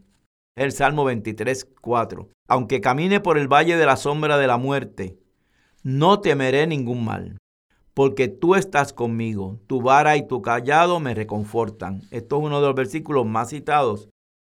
El 0.56 0.70
Salmo 0.70 1.04
23, 1.04 1.68
4. 1.80 2.28
Aunque 2.46 2.80
camine 2.80 3.18
por 3.18 3.36
el 3.36 3.48
valle 3.48 3.76
de 3.76 3.86
la 3.86 3.96
sombra 3.96 4.38
de 4.38 4.46
la 4.46 4.58
muerte, 4.58 5.18
no 5.82 6.20
temeré 6.20 6.68
ningún 6.68 7.04
mal, 7.04 7.38
porque 7.94 8.28
tú 8.28 8.54
estás 8.54 8.92
conmigo, 8.92 9.58
tu 9.66 9.82
vara 9.82 10.16
y 10.16 10.26
tu 10.28 10.40
callado 10.40 11.00
me 11.00 11.14
reconfortan. 11.14 12.02
Esto 12.12 12.38
es 12.38 12.44
uno 12.44 12.60
de 12.60 12.66
los 12.68 12.76
versículos 12.76 13.26
más 13.26 13.50
citados. 13.50 14.08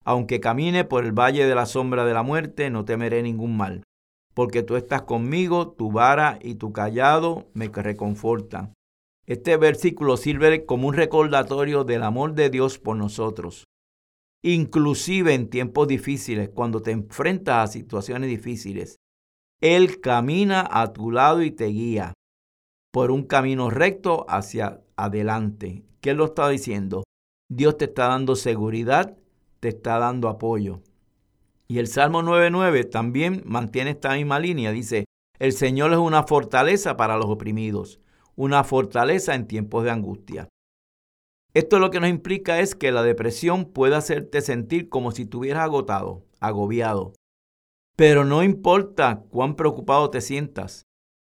Aunque 0.07 0.39
camine 0.39 0.85
por 0.85 1.05
el 1.05 1.11
valle 1.11 1.47
de 1.47 1.55
la 1.57 1.67
sombra 1.67 2.05
de 2.05 2.15
la 2.15 2.23
muerte, 2.23 2.71
no 2.71 2.85
temeré 2.85 3.25
ningún 3.25 3.57
mal, 3.57 3.83
porque 4.35 4.63
tú 4.63 4.77
estás 4.77 5.03
conmigo, 5.03 5.73
tu 5.73 5.91
vara 5.91 6.39
y 6.41 6.55
tu 6.55 6.73
callado 6.73 7.49
me 7.55 7.67
reconfortan. 7.67 8.73
Este 9.27 9.57
versículo 9.57 10.17
sirve 10.17 10.65
como 10.65 10.87
un 10.87 10.95
recordatorio 10.95 11.83
del 11.83 12.05
amor 12.05 12.35
de 12.35 12.51
Dios 12.51 12.79
por 12.79 12.97
nosotros. 12.97 13.65
Inclusive 14.45 15.35
en 15.35 15.51
tiempos 15.51 15.89
difíciles, 15.89 16.51
cuando 16.51 16.83
te 16.83 16.93
enfrentas 16.93 17.69
a 17.69 17.73
situaciones 17.73 18.31
difíciles, 18.31 19.01
Él 19.61 20.01
camina 20.01 20.69
a 20.71 20.93
tu 20.93 21.11
lado 21.11 21.43
y 21.43 21.51
te 21.51 21.67
guía 21.67 22.13
por 22.93 23.11
un 23.11 23.25
camino 23.25 23.71
recto 23.71 24.25
hacia 24.29 24.81
adelante. 24.95 25.85
¿Qué 26.01 26.15
lo 26.15 26.27
está 26.27 26.49
diciendo? 26.49 27.03
Dios 27.51 27.77
te 27.77 27.87
está 27.87 28.07
dando 28.07 28.37
seguridad, 28.37 29.17
te 29.61 29.69
está 29.69 29.99
dando 29.99 30.29
apoyo. 30.29 30.83
Y 31.69 31.79
el 31.79 31.89
Salmo 31.89 32.23
9.9 32.23 32.91
también 32.91 33.43
mantiene 33.45 33.91
esta 33.91 34.15
misma 34.15 34.39
línea. 34.39 34.73
Dice, 34.73 35.07
el 35.39 35.53
Señor 35.53 35.93
es 35.93 35.99
una 35.99 36.23
fortaleza 36.23 36.97
para 36.97 37.17
los 37.17 37.27
oprimidos, 37.27 38.01
una 38.37 38.65
fortaleza 38.65 39.35
en 39.35 39.47
tiempos 39.47 39.85
de 39.85 39.91
angustia. 39.91 40.49
Esto 41.55 41.79
lo 41.79 41.91
que 41.91 42.01
nos 42.01 42.11
implica 42.11 42.61
es 42.61 42.75
que 42.75 42.93
la 42.93 43.03
depresión 43.03 43.65
puede 43.65 43.97
hacerte 43.97 44.43
sentir 44.43 44.89
como 44.89 45.11
si 45.11 45.23
estuvieras 45.23 45.65
agotado, 45.65 46.25
agobiado. 46.39 47.15
Pero 47.97 48.25
no 48.25 48.43
importa 48.43 49.23
cuán 49.31 49.57
preocupado 49.57 50.11
te 50.11 50.21
sientas, 50.21 50.85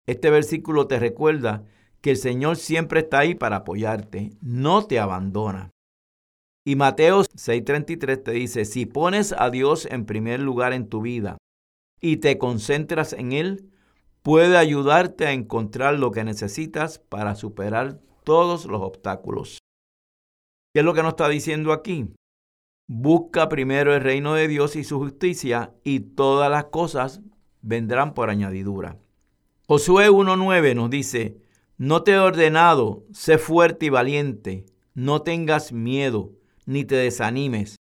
este 0.05 0.29
versículo 0.29 0.87
te 0.87 0.99
recuerda 0.99 1.65
que 2.01 2.11
el 2.11 2.17
Señor 2.17 2.57
siempre 2.57 3.01
está 3.01 3.19
ahí 3.19 3.35
para 3.35 3.57
apoyarte, 3.57 4.31
no 4.41 4.85
te 4.85 4.99
abandona. 4.99 5.71
Y 6.65 6.75
Mateo 6.75 7.23
6:33 7.23 8.23
te 8.23 8.31
dice, 8.31 8.65
si 8.65 8.85
pones 8.85 9.33
a 9.37 9.49
Dios 9.49 9.85
en 9.85 10.05
primer 10.05 10.39
lugar 10.39 10.73
en 10.73 10.87
tu 10.87 11.01
vida 11.01 11.37
y 11.99 12.17
te 12.17 12.37
concentras 12.37 13.13
en 13.13 13.33
Él, 13.33 13.69
puede 14.21 14.57
ayudarte 14.57 15.25
a 15.25 15.33
encontrar 15.33 15.95
lo 15.95 16.11
que 16.11 16.23
necesitas 16.23 16.99
para 16.99 17.35
superar 17.35 17.99
todos 18.23 18.65
los 18.65 18.81
obstáculos. 18.81 19.59
¿Qué 20.73 20.79
es 20.79 20.85
lo 20.85 20.93
que 20.93 21.03
nos 21.03 21.11
está 21.11 21.27
diciendo 21.27 21.73
aquí? 21.73 22.07
Busca 22.87 23.49
primero 23.49 23.93
el 23.93 24.01
reino 24.01 24.33
de 24.33 24.47
Dios 24.47 24.75
y 24.75 24.83
su 24.83 24.99
justicia 24.99 25.73
y 25.83 25.99
todas 25.99 26.49
las 26.49 26.65
cosas 26.65 27.21
vendrán 27.61 28.13
por 28.13 28.29
añadidura. 28.29 28.97
Josué 29.67 30.09
1.9 30.09 30.75
nos 30.75 30.89
dice, 30.89 31.37
no 31.77 32.03
te 32.03 32.11
he 32.11 32.19
ordenado, 32.19 33.03
sé 33.11 33.37
fuerte 33.37 33.87
y 33.87 33.89
valiente, 33.89 34.65
no 34.93 35.21
tengas 35.21 35.71
miedo, 35.71 36.31
ni 36.65 36.85
te 36.85 36.95
desanimes, 36.95 37.77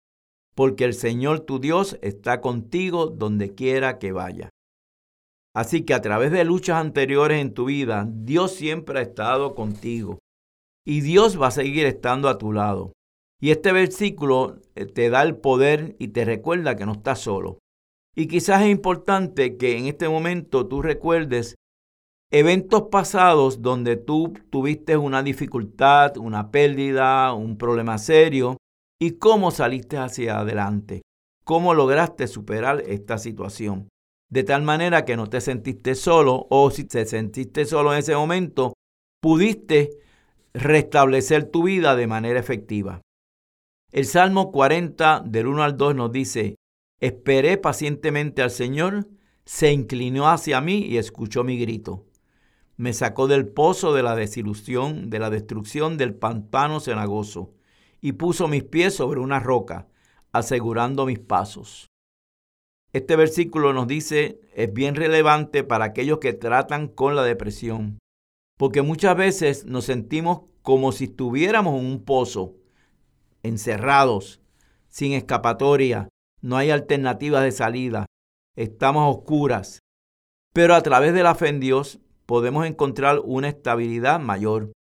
porque 0.56 0.86
el 0.86 0.94
Señor 0.94 1.42
tu 1.42 1.60
Dios 1.60 1.98
está 2.02 2.42
contigo 2.42 3.08
donde 3.08 3.54
quiera 3.54 4.00
que 4.00 4.12
vaya. 4.12 4.50
Así 5.54 5.84
que 5.84 5.94
a 5.94 6.02
través 6.02 6.32
de 6.32 6.46
luchas 6.46 6.78
anteriores 6.78 7.42
en 7.42 7.54
tu 7.54 7.66
vida, 7.66 8.08
Dios 8.10 8.54
siempre 8.54 9.00
ha 9.00 9.02
estado 9.02 9.54
contigo 9.54 10.20
y 10.86 11.02
Dios 11.02 11.40
va 11.40 11.48
a 11.48 11.52
seguir 11.52 11.86
estando 11.86 12.30
a 12.30 12.38
tu 12.38 12.54
lado. 12.54 12.94
Y 13.42 13.52
este 13.52 13.72
versículo 13.72 14.60
eh, 14.76 14.86
te 14.86 15.10
da 15.10 15.24
el 15.24 15.36
poder 15.36 15.96
y 16.00 16.10
te 16.10 16.26
recuerda 16.26 16.76
que 16.76 16.86
no 16.86 16.94
estás 16.94 17.20
solo. 17.20 17.60
Y 18.16 18.28
quizás 18.28 18.62
es 18.62 18.70
importante 18.70 19.58
que 19.58 19.78
en 19.78 19.88
este 19.88 20.08
momento 20.08 20.68
tú 20.68 20.82
recuerdes 20.82 21.56
eventos 22.32 22.84
pasados 22.84 23.62
donde 23.62 23.98
tú 23.98 24.34
tuviste 24.50 24.96
una 24.96 25.24
dificultad, 25.24 26.18
una 26.18 26.52
pérdida, 26.52 27.34
un 27.34 27.58
problema 27.58 27.98
serio 27.98 28.58
y 29.02 29.14
cómo 29.14 29.50
saliste 29.50 29.98
hacia 29.98 30.38
adelante, 30.38 31.02
cómo 31.44 31.74
lograste 31.74 32.28
superar 32.28 32.84
esta 32.86 33.18
situación. 33.18 33.90
De 34.30 34.44
tal 34.44 34.62
manera 34.62 35.06
que 35.06 35.18
no 35.18 35.26
te 35.26 35.42
sentiste 35.42 35.96
solo 35.96 36.46
o 36.52 36.70
si 36.70 36.84
te 36.84 37.08
sentiste 37.08 37.66
solo 37.66 37.94
en 37.94 38.00
ese 38.00 38.16
momento, 38.16 38.74
pudiste 39.20 39.90
restablecer 40.54 41.50
tu 41.50 41.64
vida 41.64 41.96
de 41.96 42.06
manera 42.06 42.40
efectiva. 42.40 43.02
El 43.92 44.06
Salmo 44.06 44.52
40 44.52 45.24
del 45.26 45.48
1 45.48 45.64
al 45.64 45.78
2 45.78 45.96
nos 45.96 46.12
dice, 46.12 46.58
esperé 47.00 47.58
pacientemente 47.58 48.44
al 48.44 48.52
Señor, 48.52 49.08
se 49.46 49.72
inclinó 49.72 50.30
hacia 50.30 50.62
mí 50.62 50.78
y 50.78 50.98
escuchó 50.98 51.44
mi 51.44 51.58
grito. 51.58 52.06
me 52.78 52.94
sacó 52.94 53.28
del 53.28 53.48
pozo 53.48 53.94
de 53.94 54.04
la 54.04 54.16
desilusión, 54.16 55.10
de 55.10 55.18
la 55.18 55.32
destrucción 55.32 55.98
del 55.98 56.14
pantano 56.14 56.80
cenagoso, 56.80 57.56
y 58.02 58.14
puso 58.14 58.48
mis 58.48 58.64
pies 58.64 58.96
sobre 58.96 59.20
una 59.20 59.40
roca, 59.40 59.88
asegurando 60.32 61.06
mis 61.06 61.20
pasos. 61.20 61.88
Este 62.94 63.16
versículo 63.16 63.72
nos 63.72 63.88
dice, 63.88 64.42
es 64.54 64.74
bien 64.74 64.96
relevante 64.96 65.64
para 65.64 65.86
aquellos 65.86 66.20
que 66.20 66.34
tratan 66.34 66.88
con 66.90 67.16
la 67.16 67.24
depresión, 67.24 68.00
porque 68.58 68.82
muchas 68.82 69.16
veces 69.16 69.66
nos 69.66 69.86
sentimos 69.86 70.42
como 70.62 70.92
si 70.92 71.06
estuviéramos 71.06 71.80
en 71.80 71.86
un 71.86 72.04
pozo, 72.04 72.56
encerrados, 73.44 74.42
sin 74.90 75.14
escapatoria, 75.14 76.10
no 76.42 76.58
hay 76.58 76.70
alternativas 76.72 77.44
de 77.44 77.52
salida, 77.52 78.06
estamos 78.56 79.16
oscuras. 79.16 79.80
Pero 80.54 80.76
a 80.76 80.82
través 80.82 81.14
de 81.14 81.24
la 81.24 81.36
fe 81.36 81.48
en 81.48 81.60
Dios 81.60 82.00
podemos 82.26 82.66
encontrar 82.66 83.22
una 83.24 83.48
estabilidad 83.48 84.20
mayor. 84.20 84.74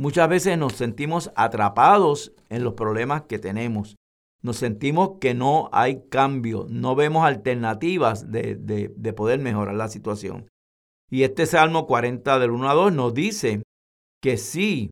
Muchas 0.00 0.30
veces 0.30 0.56
nos 0.56 0.72
sentimos 0.72 1.30
atrapados 1.36 2.32
en 2.48 2.64
los 2.64 2.72
problemas 2.72 3.24
que 3.24 3.38
tenemos. 3.38 3.96
Nos 4.40 4.56
sentimos 4.56 5.18
que 5.20 5.34
no 5.34 5.68
hay 5.72 6.08
cambio, 6.08 6.64
no 6.70 6.94
vemos 6.94 7.26
alternativas 7.26 8.32
de, 8.32 8.54
de, 8.56 9.12
poder 9.12 9.40
mejorar 9.40 9.74
la 9.74 9.88
situación. 9.88 10.48
Y 11.10 11.24
este 11.24 11.44
Salmo 11.44 11.86
40 11.86 12.38
del 12.38 12.50
1 12.50 12.70
a 12.70 12.72
2 12.72 12.94
nos 12.94 13.12
dice 13.12 13.62
que 14.22 14.38
sí, 14.38 14.88